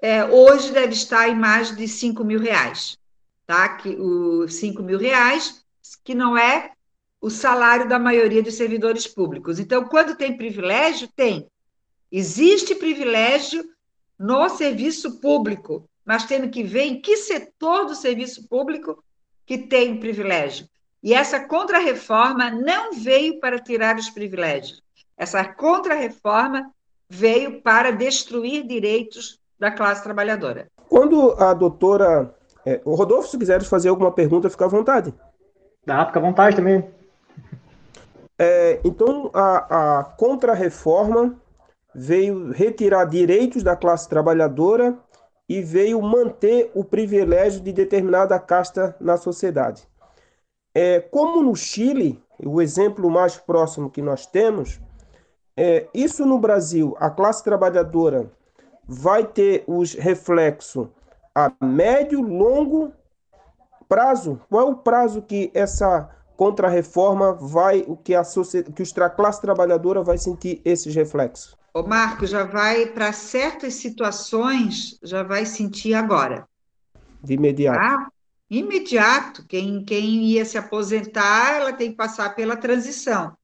é, 0.00 0.24
hoje 0.24 0.72
deve 0.72 0.94
estar 0.94 1.28
em 1.28 1.34
mais 1.34 1.76
de 1.76 1.86
5 1.86 2.24
mil 2.24 2.40
reais, 2.40 2.98
tá? 3.46 3.68
Que 3.68 3.90
os 3.90 4.54
5 4.54 4.82
mil 4.82 4.98
reais, 4.98 5.64
que 6.02 6.14
não 6.14 6.36
é 6.36 6.72
o 7.20 7.30
salário 7.30 7.88
da 7.88 7.98
maioria 7.98 8.42
dos 8.42 8.54
servidores 8.54 9.06
públicos. 9.06 9.60
Então, 9.60 9.84
quando 9.84 10.16
tem 10.16 10.36
privilégio, 10.36 11.08
tem. 11.14 11.46
Existe 12.12 12.74
privilégio 12.74 13.64
no 14.18 14.46
serviço 14.50 15.18
público, 15.18 15.88
mas 16.04 16.26
tendo 16.26 16.50
que 16.50 16.62
ver 16.62 16.82
em 16.82 17.00
que 17.00 17.16
setor 17.16 17.86
do 17.86 17.94
serviço 17.94 18.46
público 18.46 19.02
que 19.46 19.56
tem 19.56 19.98
privilégio. 19.98 20.68
E 21.02 21.14
essa 21.14 21.40
contrarreforma 21.40 22.50
não 22.50 22.92
veio 22.92 23.40
para 23.40 23.58
tirar 23.58 23.96
os 23.96 24.10
privilégios. 24.10 24.82
Essa 25.16 25.42
contrarreforma 25.42 26.70
veio 27.08 27.62
para 27.62 27.90
destruir 27.90 28.66
direitos 28.66 29.40
da 29.58 29.70
classe 29.70 30.02
trabalhadora. 30.02 30.68
Quando 30.90 31.32
a 31.42 31.54
doutora. 31.54 32.34
É, 32.64 32.80
o 32.84 32.94
Rodolfo, 32.94 33.28
se 33.28 33.38
quiser 33.38 33.62
fazer 33.64 33.88
alguma 33.88 34.12
pergunta, 34.12 34.50
fica 34.50 34.66
à 34.66 34.68
vontade. 34.68 35.12
Dá, 35.84 36.04
fica 36.06 36.18
à 36.18 36.22
vontade 36.22 36.56
também. 36.56 36.88
É, 38.38 38.80
então, 38.84 39.30
a, 39.32 40.00
a 40.00 40.04
contrarreforma 40.04 41.41
veio 41.94 42.52
retirar 42.52 43.04
direitos 43.04 43.62
da 43.62 43.76
classe 43.76 44.08
trabalhadora 44.08 44.98
e 45.48 45.60
veio 45.60 46.00
manter 46.00 46.70
o 46.74 46.84
privilégio 46.84 47.60
de 47.60 47.72
determinada 47.72 48.38
casta 48.38 48.96
na 49.00 49.16
sociedade. 49.16 49.86
É, 50.74 51.00
como 51.00 51.42
no 51.42 51.54
Chile, 51.54 52.22
o 52.42 52.62
exemplo 52.62 53.10
mais 53.10 53.36
próximo 53.36 53.90
que 53.90 54.00
nós 54.00 54.26
temos, 54.26 54.80
é, 55.56 55.86
isso 55.92 56.24
no 56.24 56.38
Brasil, 56.38 56.96
a 56.98 57.10
classe 57.10 57.44
trabalhadora 57.44 58.30
vai 58.86 59.26
ter 59.26 59.64
os 59.66 59.94
reflexos 59.94 60.88
a 61.34 61.52
médio, 61.62 62.20
longo 62.22 62.92
prazo. 63.88 64.40
Qual 64.48 64.68
é 64.68 64.70
o 64.70 64.76
prazo 64.76 65.22
que 65.22 65.50
essa 65.54 66.08
contra-reforma 66.36 67.32
vai, 67.34 67.84
o 67.86 67.96
que 67.96 68.14
a, 68.14 68.22
que 68.74 69.00
a 69.00 69.10
classe 69.10 69.40
trabalhadora 69.40 70.02
vai 70.02 70.16
sentir 70.18 70.60
esses 70.64 70.94
reflexos? 70.94 71.56
O 71.74 71.82
Marco 71.82 72.26
já 72.26 72.44
vai 72.44 72.86
para 72.86 73.12
certas 73.12 73.74
situações, 73.74 74.98
já 75.02 75.22
vai 75.22 75.46
sentir 75.46 75.94
agora. 75.94 76.46
De 77.22 77.34
imediato. 77.34 77.78
Tá? 77.78 78.12
Imediato. 78.50 79.46
Quem, 79.46 79.82
quem 79.82 80.24
ia 80.24 80.44
se 80.44 80.58
aposentar, 80.58 81.54
ela 81.54 81.72
tem 81.72 81.90
que 81.90 81.96
passar 81.96 82.34
pela 82.34 82.56
transição, 82.56 83.34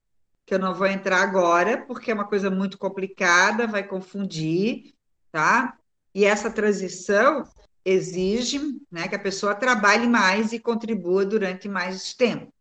que 0.44 0.54
eu 0.54 0.58
não 0.58 0.74
vou 0.74 0.86
entrar 0.86 1.22
agora, 1.22 1.78
porque 1.86 2.10
é 2.10 2.14
uma 2.14 2.26
coisa 2.26 2.50
muito 2.50 2.76
complicada, 2.76 3.66
vai 3.66 3.82
confundir, 3.82 4.92
tá? 5.32 5.78
E 6.14 6.26
essa 6.26 6.50
transição 6.50 7.44
exige 7.82 8.60
né, 8.90 9.08
que 9.08 9.14
a 9.14 9.18
pessoa 9.18 9.54
trabalhe 9.54 10.06
mais 10.06 10.52
e 10.52 10.58
contribua 10.58 11.24
durante 11.24 11.66
mais 11.66 12.12
tempo, 12.12 12.52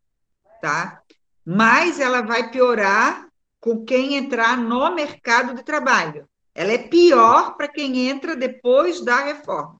tá? 0.61 1.01
Mas 1.45 1.99
ela 1.99 2.21
vai 2.21 2.49
piorar 2.49 3.26
com 3.67 3.83
quem 3.83 4.15
entrar 4.15 4.57
no 4.57 4.95
mercado 4.95 5.53
de 5.53 5.61
trabalho. 5.61 6.25
ela 6.55 6.71
é 6.71 6.77
pior 6.77 7.57
para 7.57 7.67
quem 7.67 8.07
entra 8.07 8.33
depois 8.33 9.01
da 9.01 9.25
reforma. 9.25 9.75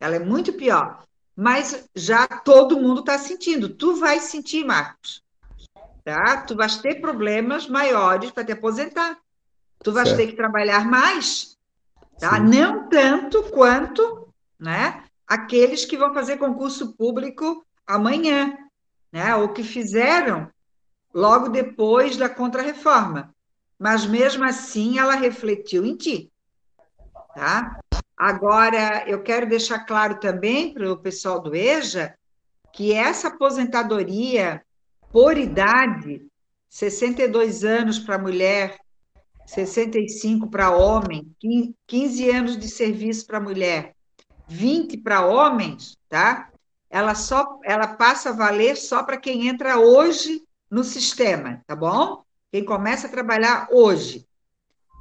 Ela 0.00 0.16
é 0.16 0.18
muito 0.18 0.54
pior. 0.54 1.04
Mas 1.36 1.86
já 1.94 2.26
todo 2.26 2.80
mundo 2.80 3.00
está 3.00 3.18
sentindo. 3.18 3.68
Tu 3.68 3.96
vai 3.96 4.18
sentir, 4.18 4.64
Marcos. 4.64 5.22
Tá? 6.02 6.38
Tu 6.38 6.56
vais 6.56 6.78
ter 6.78 7.02
problemas 7.02 7.68
maiores 7.68 8.30
para 8.30 8.44
te 8.44 8.52
aposentar. 8.52 9.18
Tu 9.84 9.92
vais 9.92 10.08
certo. 10.08 10.20
ter 10.20 10.26
que 10.28 10.36
trabalhar 10.36 10.86
mais. 10.86 11.54
Tá? 12.18 12.40
Não 12.40 12.88
tanto 12.88 13.42
quanto 13.50 14.32
né, 14.58 15.04
aqueles 15.26 15.84
que 15.84 15.98
vão 15.98 16.14
fazer 16.14 16.38
concurso 16.38 16.94
público 16.94 17.62
amanhã, 17.86 18.56
né, 19.12 19.36
ou 19.36 19.50
que 19.50 19.62
fizeram 19.62 20.50
logo 21.18 21.48
depois 21.48 22.16
da 22.16 22.28
contrarreforma 22.28 23.34
mas 23.78 24.04
mesmo 24.04 24.44
assim 24.44 24.98
ela 24.98 25.14
refletiu 25.14 25.86
em 25.86 25.96
ti. 25.96 26.32
Tá? 27.34 27.78
Agora, 28.16 29.04
eu 29.06 29.22
quero 29.22 29.48
deixar 29.48 29.80
claro 29.80 30.18
também 30.18 30.74
para 30.74 30.92
o 30.92 30.98
pessoal 30.98 31.40
do 31.40 31.54
EJA 31.54 32.14
que 32.72 32.92
essa 32.92 33.28
aposentadoria 33.28 34.62
por 35.12 35.38
idade, 35.38 36.26
62 36.68 37.64
anos 37.64 37.98
para 37.98 38.18
mulher, 38.18 38.78
65 39.46 40.50
para 40.50 40.70
homem, 40.76 41.32
15 41.86 42.30
anos 42.30 42.58
de 42.58 42.68
serviço 42.68 43.26
para 43.26 43.40
mulher, 43.40 43.94
20 44.48 44.98
para 44.98 45.24
homens, 45.24 45.96
tá? 46.08 46.50
Ela 46.90 47.14
só 47.14 47.58
ela 47.64 47.86
passa 47.86 48.30
a 48.30 48.34
valer 48.34 48.76
só 48.76 49.02
para 49.02 49.16
quem 49.16 49.48
entra 49.48 49.78
hoje 49.78 50.42
no 50.70 50.84
sistema, 50.84 51.62
tá 51.66 51.74
bom? 51.74 52.22
Quem 52.50 52.64
começa 52.64 53.06
a 53.06 53.10
trabalhar 53.10 53.68
hoje. 53.70 54.26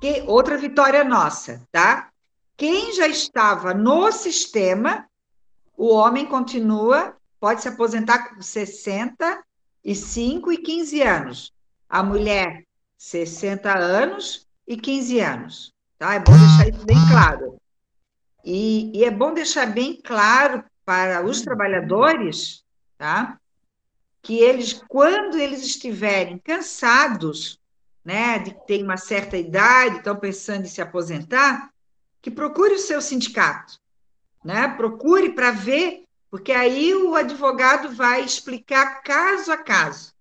Que, 0.01 0.23
outra 0.27 0.57
vitória 0.57 1.03
nossa, 1.03 1.65
tá? 1.71 2.09
Quem 2.55 2.93
já 2.93 3.07
estava 3.07 3.73
no 3.73 4.11
sistema, 4.11 5.07
o 5.75 5.93
homem 5.93 6.25
continua, 6.25 7.15
pode 7.39 7.61
se 7.61 7.67
aposentar 7.67 8.29
com 8.29 8.41
65 8.41 10.51
e 10.51 10.57
15 10.57 11.01
anos. 11.01 11.53
A 11.89 12.03
mulher, 12.03 12.63
60 12.97 13.77
anos 13.77 14.47
e 14.67 14.75
15 14.75 15.19
anos. 15.19 15.73
Tá? 15.97 16.15
É 16.15 16.19
bom 16.19 16.37
deixar 16.37 16.69
isso 16.69 16.85
bem 16.85 16.97
claro. 17.09 17.57
E, 18.43 18.97
e 18.97 19.03
é 19.03 19.11
bom 19.11 19.33
deixar 19.33 19.67
bem 19.67 20.01
claro 20.01 20.63
para 20.85 21.25
os 21.25 21.41
trabalhadores, 21.41 22.63
tá? 22.97 23.39
Que 24.27 24.39
eles, 24.39 24.73
quando 24.89 25.39
eles 25.39 25.61
estiverem 25.61 26.37
cansados, 26.37 27.61
né, 28.03 28.37
de 28.37 28.53
ter 28.65 28.83
uma 28.83 28.97
certa 28.97 29.37
idade, 29.37 29.99
estão 29.99 30.17
pensando 30.17 30.65
em 30.65 30.67
se 30.67 30.81
aposentar, 30.81 31.69
que 32.21 32.29
procure 32.29 32.73
o 32.73 32.77
seu 32.77 33.01
sindicato, 33.01 33.79
né? 34.43 34.67
Procure 34.67 35.29
para 35.29 35.51
ver, 35.51 36.03
porque 36.29 36.51
aí 36.51 36.93
o 36.93 37.15
advogado 37.15 37.95
vai 37.95 38.21
explicar 38.21 39.01
caso 39.01 39.49
a 39.49 39.55
caso. 39.55 40.13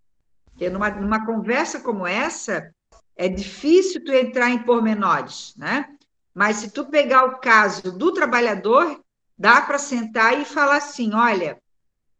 Porque 0.52 0.70
numa, 0.70 0.88
numa 0.88 1.26
conversa 1.26 1.80
como 1.80 2.06
essa, 2.06 2.72
é 3.16 3.28
difícil 3.28 4.04
tu 4.04 4.12
entrar 4.12 4.50
em 4.50 4.62
pormenores, 4.62 5.52
né? 5.56 5.84
Mas 6.32 6.58
se 6.58 6.70
tu 6.70 6.84
pegar 6.84 7.24
o 7.24 7.38
caso 7.38 7.90
do 7.90 8.12
trabalhador, 8.12 9.00
dá 9.36 9.62
para 9.62 9.78
sentar 9.78 10.40
e 10.40 10.44
falar 10.44 10.76
assim, 10.76 11.12
olha, 11.12 11.60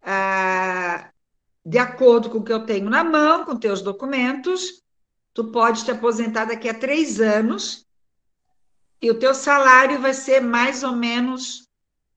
ah, 0.02 1.10
de 1.66 1.78
acordo 1.78 2.30
com 2.30 2.38
o 2.38 2.44
que 2.44 2.52
eu 2.52 2.64
tenho 2.64 2.88
na 2.88 3.02
mão, 3.02 3.44
com 3.44 3.56
teus 3.56 3.82
documentos, 3.82 4.84
tu 5.34 5.50
pode 5.50 5.84
te 5.84 5.90
aposentar 5.90 6.44
daqui 6.44 6.68
a 6.68 6.74
três 6.74 7.20
anos 7.20 7.84
e 9.02 9.10
o 9.10 9.18
teu 9.18 9.34
salário 9.34 10.00
vai 10.00 10.14
ser 10.14 10.40
mais 10.40 10.84
ou 10.84 10.92
menos 10.92 11.68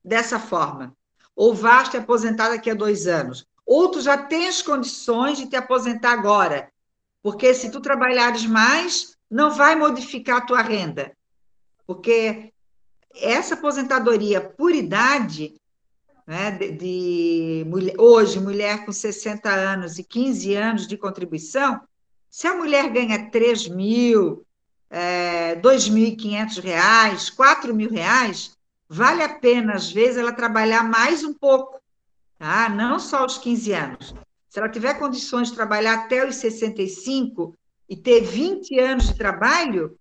dessa 0.05 0.39
forma. 0.39 0.95
Ou 1.35 1.51
vais 1.51 1.89
te 1.89 1.97
aposentar 1.97 2.49
daqui 2.49 2.69
a 2.69 2.75
dois 2.75 3.07
anos. 3.07 3.43
Ou 3.65 3.89
tu 3.89 4.01
já 4.01 4.15
tens 4.15 4.62
condições 4.62 5.39
de 5.39 5.47
te 5.47 5.55
aposentar 5.55 6.12
agora. 6.12 6.71
Porque 7.23 7.51
se 7.55 7.71
tu 7.71 7.81
trabalhares 7.81 8.45
mais, 8.45 9.17
não 9.27 9.49
vai 9.49 9.75
modificar 9.75 10.38
a 10.38 10.45
tua 10.45 10.62
renda. 10.62 11.12
Porque 11.88 12.53
essa 13.15 13.55
aposentadoria 13.55 14.41
por 14.41 14.75
idade, 14.75 15.59
né, 16.29 16.51
de, 16.51 16.71
de 16.73 17.65
mulher, 17.67 17.95
hoje, 17.97 18.39
mulher 18.39 18.85
com 18.85 18.91
60 18.91 19.49
anos 19.49 19.97
e 19.97 20.03
15 20.03 20.53
anos 20.53 20.87
de 20.87 20.95
contribuição, 20.95 21.81
se 22.29 22.45
a 22.45 22.53
mulher 22.53 22.87
ganha 22.91 23.31
3 23.31 23.67
mil, 23.69 24.45
é, 24.91 25.55
2.500 25.55 26.61
reais, 26.61 27.31
4 27.31 27.73
mil 27.73 27.89
reais, 27.89 28.55
vale 28.87 29.23
a 29.23 29.39
pena, 29.39 29.73
às 29.73 29.91
vezes, 29.91 30.17
ela 30.17 30.31
trabalhar 30.31 30.83
mais 30.83 31.23
um 31.23 31.33
pouco, 31.33 31.81
tá? 32.37 32.69
não 32.69 32.99
só 32.99 33.25
os 33.25 33.39
15 33.39 33.73
anos. 33.73 34.13
Se 34.49 34.59
ela 34.59 34.69
tiver 34.69 34.99
condições 34.99 35.49
de 35.49 35.55
trabalhar 35.55 35.95
até 35.95 36.23
os 36.27 36.35
65 36.35 37.55
e 37.89 37.97
ter 37.97 38.21
20 38.21 38.77
anos 38.77 39.07
de 39.07 39.17
trabalho, 39.17 39.97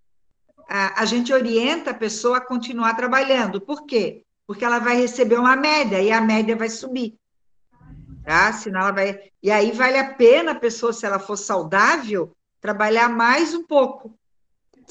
a, 0.69 1.01
a 1.01 1.05
gente 1.05 1.33
orienta 1.33 1.89
a 1.89 1.95
pessoa 1.95 2.37
a 2.37 2.45
continuar 2.45 2.93
trabalhando. 2.93 3.59
Por 3.59 3.87
quê? 3.87 4.23
Porque 4.49 4.65
ela 4.65 4.79
vai 4.79 4.97
receber 4.97 5.37
uma 5.37 5.55
média 5.55 6.01
e 6.01 6.11
a 6.11 6.19
média 6.19 6.55
vai 6.55 6.71
subir. 6.71 7.15
Tá? 8.23 8.51
Senão 8.51 8.79
ela 8.79 8.91
vai. 8.91 9.29
E 9.43 9.51
aí 9.51 9.71
vale 9.71 9.99
a 9.99 10.15
pena 10.15 10.53
a 10.53 10.59
pessoa, 10.59 10.91
se 10.91 11.05
ela 11.05 11.19
for 11.19 11.37
saudável, 11.37 12.35
trabalhar 12.59 13.09
mais 13.09 13.53
um 13.53 13.63
pouco. 13.63 14.17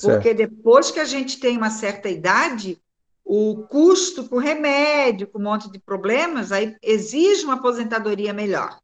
Porque 0.01 0.33
depois 0.33 0.93
que 0.93 1.01
a 1.01 1.05
gente 1.05 1.41
tem 1.41 1.57
uma 1.57 1.71
certa 1.71 2.09
idade, 2.09 2.81
o 3.25 3.65
custo 3.69 4.29
com 4.29 4.39
remédio, 4.39 5.27
com 5.27 5.41
um 5.41 5.43
monte 5.43 5.69
de 5.69 5.81
problemas, 5.81 6.53
aí 6.53 6.77
exige 6.81 7.45
uma 7.45 7.55
aposentadoria 7.55 8.33
melhor. 8.33 8.79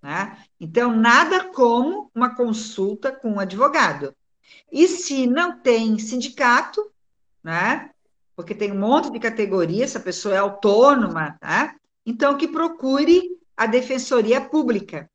Né? 0.00 0.38
Então, 0.60 0.94
nada 0.94 1.46
como 1.46 2.12
uma 2.14 2.32
consulta 2.36 3.10
com 3.10 3.32
um 3.32 3.40
advogado. 3.40 4.14
E 4.70 4.86
se 4.86 5.26
não 5.26 5.58
tem 5.58 5.98
sindicato, 5.98 6.92
né? 7.42 7.90
Porque 8.42 8.54
tem 8.54 8.72
um 8.72 8.78
monte 8.78 9.10
de 9.10 9.20
categorias, 9.20 9.90
essa 9.90 10.00
pessoa 10.00 10.34
é 10.34 10.38
autônoma, 10.38 11.36
tá? 11.40 11.74
Então, 12.04 12.36
que 12.36 12.48
procure 12.48 13.22
a 13.56 13.66
defensoria 13.66 14.40
pública, 14.40 15.08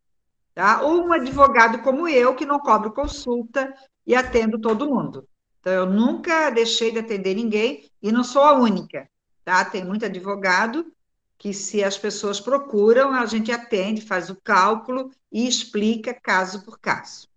tá? 0.56 0.82
Ou 0.82 1.06
um 1.06 1.14
advogado 1.14 1.80
como 1.80 2.08
eu, 2.08 2.34
que 2.36 2.46
não 2.46 2.60
cobro 2.60 2.92
consulta 2.92 3.74
e 4.06 4.16
atendo 4.16 4.58
todo 4.60 4.90
mundo. 4.90 5.28
Então, 5.60 5.74
eu 5.74 5.86
nunca 5.86 6.50
deixei 6.50 6.92
de 6.92 7.00
atender 7.00 7.36
ninguém 7.36 7.90
e 8.02 8.12
não 8.12 8.24
sou 8.24 8.44
a 8.44 8.54
única, 8.54 9.10
tá? 9.44 9.66
Tem 9.66 9.84
muito 9.84 10.06
advogado 10.06 10.86
que, 11.38 11.54
se 11.54 11.84
as 11.84 11.98
pessoas 11.98 12.40
procuram, 12.40 13.12
a 13.12 13.26
gente 13.26 13.52
atende, 13.52 14.02
faz 14.02 14.30
o 14.30 14.36
cálculo 14.42 15.12
e 15.32 15.48
explica 15.48 16.14
caso 16.14 16.64
por 16.64 16.80
caso 16.80 17.28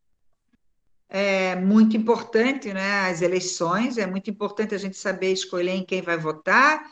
é 1.10 1.56
muito 1.56 1.96
importante, 1.96 2.72
né, 2.72 3.10
as 3.10 3.20
eleições, 3.20 3.98
é 3.98 4.06
muito 4.06 4.30
importante 4.30 4.76
a 4.76 4.78
gente 4.78 4.96
saber 4.96 5.32
escolher 5.32 5.72
em 5.72 5.84
quem 5.84 6.00
vai 6.00 6.16
votar 6.16 6.88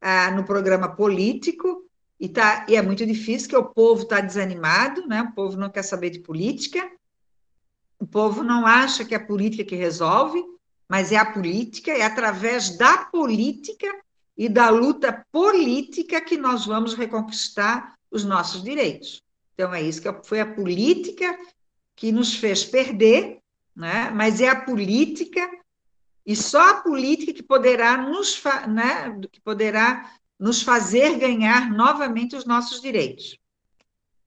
ah, 0.00 0.30
no 0.30 0.44
programa 0.44 0.94
político, 0.94 1.84
e, 2.20 2.28
tá, 2.28 2.64
e 2.68 2.76
é 2.76 2.82
muito 2.82 3.04
difícil, 3.04 3.48
que 3.48 3.56
o 3.56 3.64
povo 3.64 4.02
está 4.02 4.20
desanimado, 4.20 5.06
né, 5.08 5.22
o 5.22 5.32
povo 5.32 5.56
não 5.56 5.68
quer 5.68 5.82
saber 5.82 6.10
de 6.10 6.20
política, 6.20 6.88
o 7.98 8.06
povo 8.06 8.44
não 8.44 8.64
acha 8.64 9.04
que 9.04 9.12
é 9.12 9.16
a 9.16 9.26
política 9.26 9.64
que 9.64 9.74
resolve, 9.74 10.40
mas 10.88 11.10
é 11.10 11.16
a 11.16 11.26
política, 11.26 11.90
é 11.90 12.02
através 12.02 12.78
da 12.78 12.98
política 13.06 13.88
e 14.36 14.48
da 14.48 14.70
luta 14.70 15.26
política 15.32 16.20
que 16.20 16.36
nós 16.36 16.64
vamos 16.64 16.94
reconquistar 16.94 17.94
os 18.08 18.24
nossos 18.24 18.62
direitos. 18.62 19.20
Então, 19.54 19.74
é 19.74 19.82
isso 19.82 20.00
que 20.00 20.12
foi 20.22 20.40
a 20.40 20.46
política 20.46 21.36
que 21.96 22.12
nos 22.12 22.36
fez 22.36 22.64
perder 22.64 23.37
né? 23.78 24.10
mas 24.10 24.40
é 24.40 24.48
a 24.48 24.60
política, 24.60 25.48
e 26.26 26.34
só 26.34 26.70
a 26.70 26.74
política 26.74 27.32
que 27.32 27.42
poderá 27.42 27.96
nos, 27.96 28.42
né, 28.66 29.18
que 29.30 29.40
poderá 29.40 30.12
nos 30.38 30.62
fazer 30.62 31.16
ganhar 31.16 31.70
novamente 31.70 32.34
os 32.34 32.44
nossos 32.44 32.80
direitos. 32.80 33.38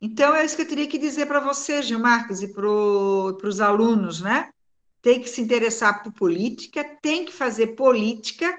Então, 0.02 0.34
é 0.34 0.43
isso 0.43 0.56
que 0.56 0.64
eu 0.64 0.68
teria 0.68 0.88
que 0.88 0.97
dizer 0.97 1.28
para 1.28 1.39
você, 1.39 1.84
Gilmarcos, 1.84 2.41
e 2.41 2.47
para 2.47 2.66
os 2.66 3.62
alunos, 3.62 4.20
né? 4.20 4.49
Tem 4.99 5.22
que 5.22 5.30
se 5.30 5.41
interessar 5.41 6.02
por 6.02 6.12
política, 6.14 6.84
tem 7.02 7.24
que 7.24 7.32
fazer 7.32 7.76
política, 7.76 8.58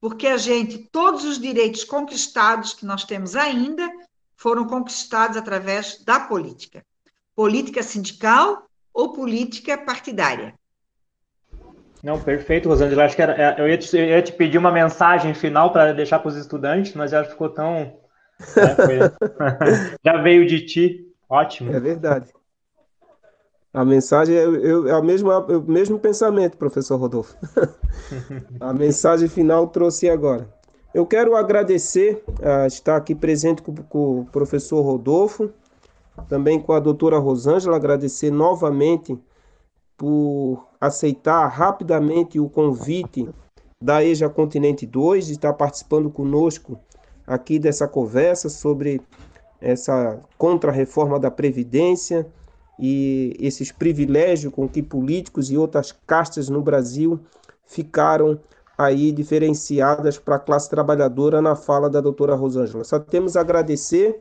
porque 0.00 0.26
a 0.26 0.38
gente, 0.38 0.88
todos 0.90 1.24
os 1.24 1.38
direitos 1.38 1.84
conquistados 1.84 2.72
que 2.72 2.86
nós 2.86 3.04
temos 3.04 3.36
ainda, 3.36 3.90
foram 4.34 4.66
conquistados 4.66 5.36
através 5.36 6.02
da 6.04 6.20
política. 6.20 6.84
Política 7.34 7.82
sindical, 7.82 8.66
ou 8.92 9.12
política 9.12 9.78
partidária. 9.78 10.54
Não, 12.02 12.20
perfeito, 12.20 12.68
Rosângela. 12.68 13.04
Acho 13.04 13.14
que 13.14 13.22
era, 13.22 13.32
é, 13.40 13.60
eu, 13.60 13.68
ia 13.68 13.78
te, 13.78 13.96
eu 13.96 14.04
ia 14.04 14.22
te 14.22 14.32
pedir 14.32 14.58
uma 14.58 14.72
mensagem 14.72 15.32
final 15.34 15.72
para 15.72 15.92
deixar 15.92 16.18
para 16.18 16.28
os 16.28 16.36
estudantes, 16.36 16.94
mas 16.94 17.12
já 17.12 17.24
ficou 17.24 17.48
tão. 17.48 17.74
Né, 18.56 18.74
foi, 18.74 18.98
já 20.04 20.20
veio 20.20 20.46
de 20.46 20.66
ti. 20.66 21.06
Ótimo. 21.28 21.72
É 21.72 21.78
verdade. 21.78 22.32
A 23.72 23.84
mensagem 23.84 24.36
é, 24.36 24.44
eu, 24.44 24.88
é, 24.88 24.92
a 24.92 25.00
mesma, 25.00 25.46
é 25.48 25.56
o 25.56 25.62
mesmo 25.62 25.98
pensamento, 25.98 26.58
professor 26.58 26.96
Rodolfo. 26.96 27.34
a 28.60 28.72
mensagem 28.72 29.28
final 29.28 29.68
trouxe 29.68 30.10
agora. 30.10 30.46
Eu 30.92 31.06
quero 31.06 31.34
agradecer 31.34 32.22
a 32.42 32.66
estar 32.66 32.96
aqui 32.96 33.14
presente 33.14 33.62
com, 33.62 33.74
com 33.74 34.20
o 34.20 34.26
professor 34.26 34.82
Rodolfo, 34.82 35.50
também 36.28 36.60
com 36.60 36.72
a 36.72 36.80
doutora 36.80 37.18
Rosângela, 37.18 37.76
agradecer 37.76 38.30
novamente 38.30 39.18
por 39.96 40.66
aceitar 40.80 41.46
rapidamente 41.46 42.40
o 42.40 42.48
convite 42.48 43.28
da 43.80 44.04
EJA 44.04 44.28
Continente 44.28 44.86
2 44.86 45.26
de 45.26 45.32
estar 45.32 45.52
participando 45.52 46.10
conosco 46.10 46.78
aqui 47.26 47.58
dessa 47.58 47.86
conversa 47.86 48.48
sobre 48.48 49.00
essa 49.60 50.20
contra-reforma 50.36 51.18
da 51.18 51.30
Previdência 51.30 52.26
e 52.78 53.36
esses 53.38 53.70
privilégios 53.70 54.52
com 54.52 54.68
que 54.68 54.82
políticos 54.82 55.50
e 55.50 55.56
outras 55.56 55.92
castas 55.92 56.48
no 56.48 56.60
Brasil 56.62 57.20
ficaram 57.64 58.40
aí 58.76 59.12
diferenciadas 59.12 60.18
para 60.18 60.36
a 60.36 60.40
classe 60.40 60.68
trabalhadora 60.68 61.40
na 61.40 61.54
fala 61.54 61.88
da 61.88 62.00
doutora 62.00 62.34
Rosângela. 62.34 62.84
Só 62.84 62.98
temos 62.98 63.36
a 63.36 63.40
agradecer, 63.40 64.20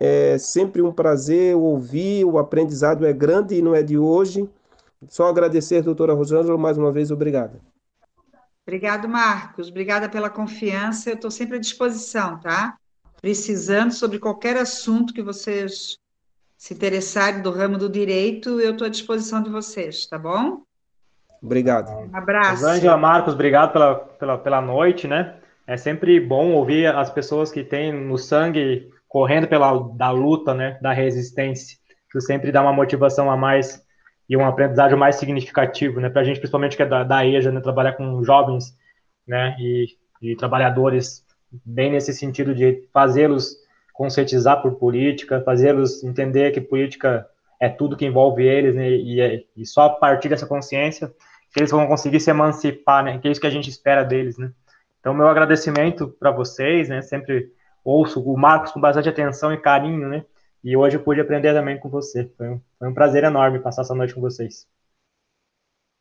é 0.00 0.38
sempre 0.38 0.80
um 0.80 0.90
prazer 0.90 1.54
ouvir, 1.54 2.24
o 2.24 2.38
aprendizado 2.38 3.06
é 3.06 3.12
grande 3.12 3.54
e 3.54 3.60
não 3.60 3.74
é 3.74 3.82
de 3.82 3.98
hoje. 3.98 4.48
Só 5.08 5.28
agradecer, 5.28 5.82
doutora 5.82 6.14
Rosângela, 6.14 6.56
mais 6.56 6.78
uma 6.78 6.90
vez, 6.90 7.10
obrigada. 7.10 7.60
Obrigado, 8.66 9.06
Marcos. 9.08 9.68
Obrigada 9.68 10.08
pela 10.08 10.30
confiança. 10.30 11.10
Eu 11.10 11.16
estou 11.16 11.30
sempre 11.30 11.56
à 11.56 11.60
disposição, 11.60 12.38
tá? 12.40 12.76
Precisando 13.20 13.92
sobre 13.92 14.18
qualquer 14.18 14.56
assunto 14.56 15.12
que 15.12 15.22
vocês 15.22 15.98
se 16.56 16.72
interessarem 16.74 17.42
do 17.42 17.50
ramo 17.50 17.76
do 17.76 17.88
direito, 17.88 18.60
eu 18.60 18.72
estou 18.72 18.86
à 18.86 18.90
disposição 18.90 19.42
de 19.42 19.50
vocês, 19.50 20.06
tá 20.06 20.18
bom? 20.18 20.62
Obrigado. 21.42 21.90
Um 21.90 22.14
abraço. 22.14 22.62
Rosângela, 22.62 22.96
Marcos, 22.96 23.34
obrigado 23.34 23.72
pela, 23.72 23.94
pela, 23.94 24.38
pela 24.38 24.60
noite, 24.60 25.08
né? 25.08 25.36
É 25.66 25.76
sempre 25.76 26.20
bom 26.20 26.52
ouvir 26.52 26.86
as 26.86 27.10
pessoas 27.10 27.50
que 27.50 27.64
têm 27.64 27.92
no 27.92 28.18
sangue 28.18 28.90
correndo 29.10 29.48
pela 29.48 29.76
da 29.96 30.10
luta, 30.10 30.54
né? 30.54 30.78
Da 30.80 30.92
resistência. 30.92 31.76
Isso 32.08 32.24
sempre 32.24 32.52
dá 32.52 32.62
uma 32.62 32.72
motivação 32.72 33.28
a 33.28 33.36
mais 33.36 33.84
e 34.28 34.36
um 34.36 34.46
aprendizado 34.46 34.96
mais 34.96 35.16
significativo, 35.16 36.00
né? 36.00 36.08
Para 36.08 36.22
a 36.22 36.24
gente, 36.24 36.38
principalmente 36.38 36.76
que 36.76 36.82
é 36.84 36.86
da, 36.86 37.02
da 37.02 37.26
EJA, 37.26 37.50
né? 37.50 37.60
Trabalhar 37.60 37.94
com 37.94 38.22
jovens, 38.22 38.72
né? 39.26 39.56
E, 39.58 39.88
e 40.22 40.36
trabalhadores, 40.36 41.26
bem 41.66 41.90
nesse 41.90 42.14
sentido 42.14 42.54
de 42.54 42.88
fazê-los 42.92 43.56
conscientizar 43.92 44.62
por 44.62 44.76
política, 44.76 45.42
fazê-los 45.42 46.04
entender 46.04 46.52
que 46.52 46.60
política 46.60 47.26
é 47.60 47.68
tudo 47.68 47.96
que 47.96 48.06
envolve 48.06 48.46
eles, 48.46 48.76
né? 48.76 48.88
E, 48.88 49.20
é, 49.20 49.42
e 49.56 49.66
só 49.66 49.86
a 49.86 49.90
partir 49.90 50.28
dessa 50.28 50.46
consciência 50.46 51.12
que 51.52 51.58
eles 51.58 51.72
vão 51.72 51.88
conseguir 51.88 52.20
se 52.20 52.30
emancipar, 52.30 53.04
né? 53.04 53.18
Que 53.18 53.26
é 53.26 53.30
isso 53.32 53.40
que 53.40 53.46
a 53.48 53.50
gente 53.50 53.68
espera 53.68 54.04
deles, 54.04 54.38
né? 54.38 54.52
Então, 55.00 55.12
meu 55.12 55.26
agradecimento 55.26 56.06
para 56.06 56.30
vocês, 56.30 56.88
né? 56.88 57.02
Sempre 57.02 57.50
ouço 57.84 58.20
o 58.22 58.36
Marcos 58.38 58.72
com 58.72 58.80
bastante 58.80 59.08
atenção 59.08 59.52
e 59.52 59.56
carinho, 59.56 60.08
né? 60.08 60.24
E 60.62 60.76
hoje 60.76 60.96
eu 60.96 61.02
pude 61.02 61.20
aprender 61.20 61.54
também 61.54 61.78
com 61.78 61.88
você. 61.88 62.30
Foi 62.36 62.48
um, 62.48 62.60
foi 62.78 62.88
um 62.88 62.94
prazer 62.94 63.24
enorme 63.24 63.60
passar 63.60 63.82
essa 63.82 63.94
noite 63.94 64.14
com 64.14 64.20
vocês. 64.20 64.66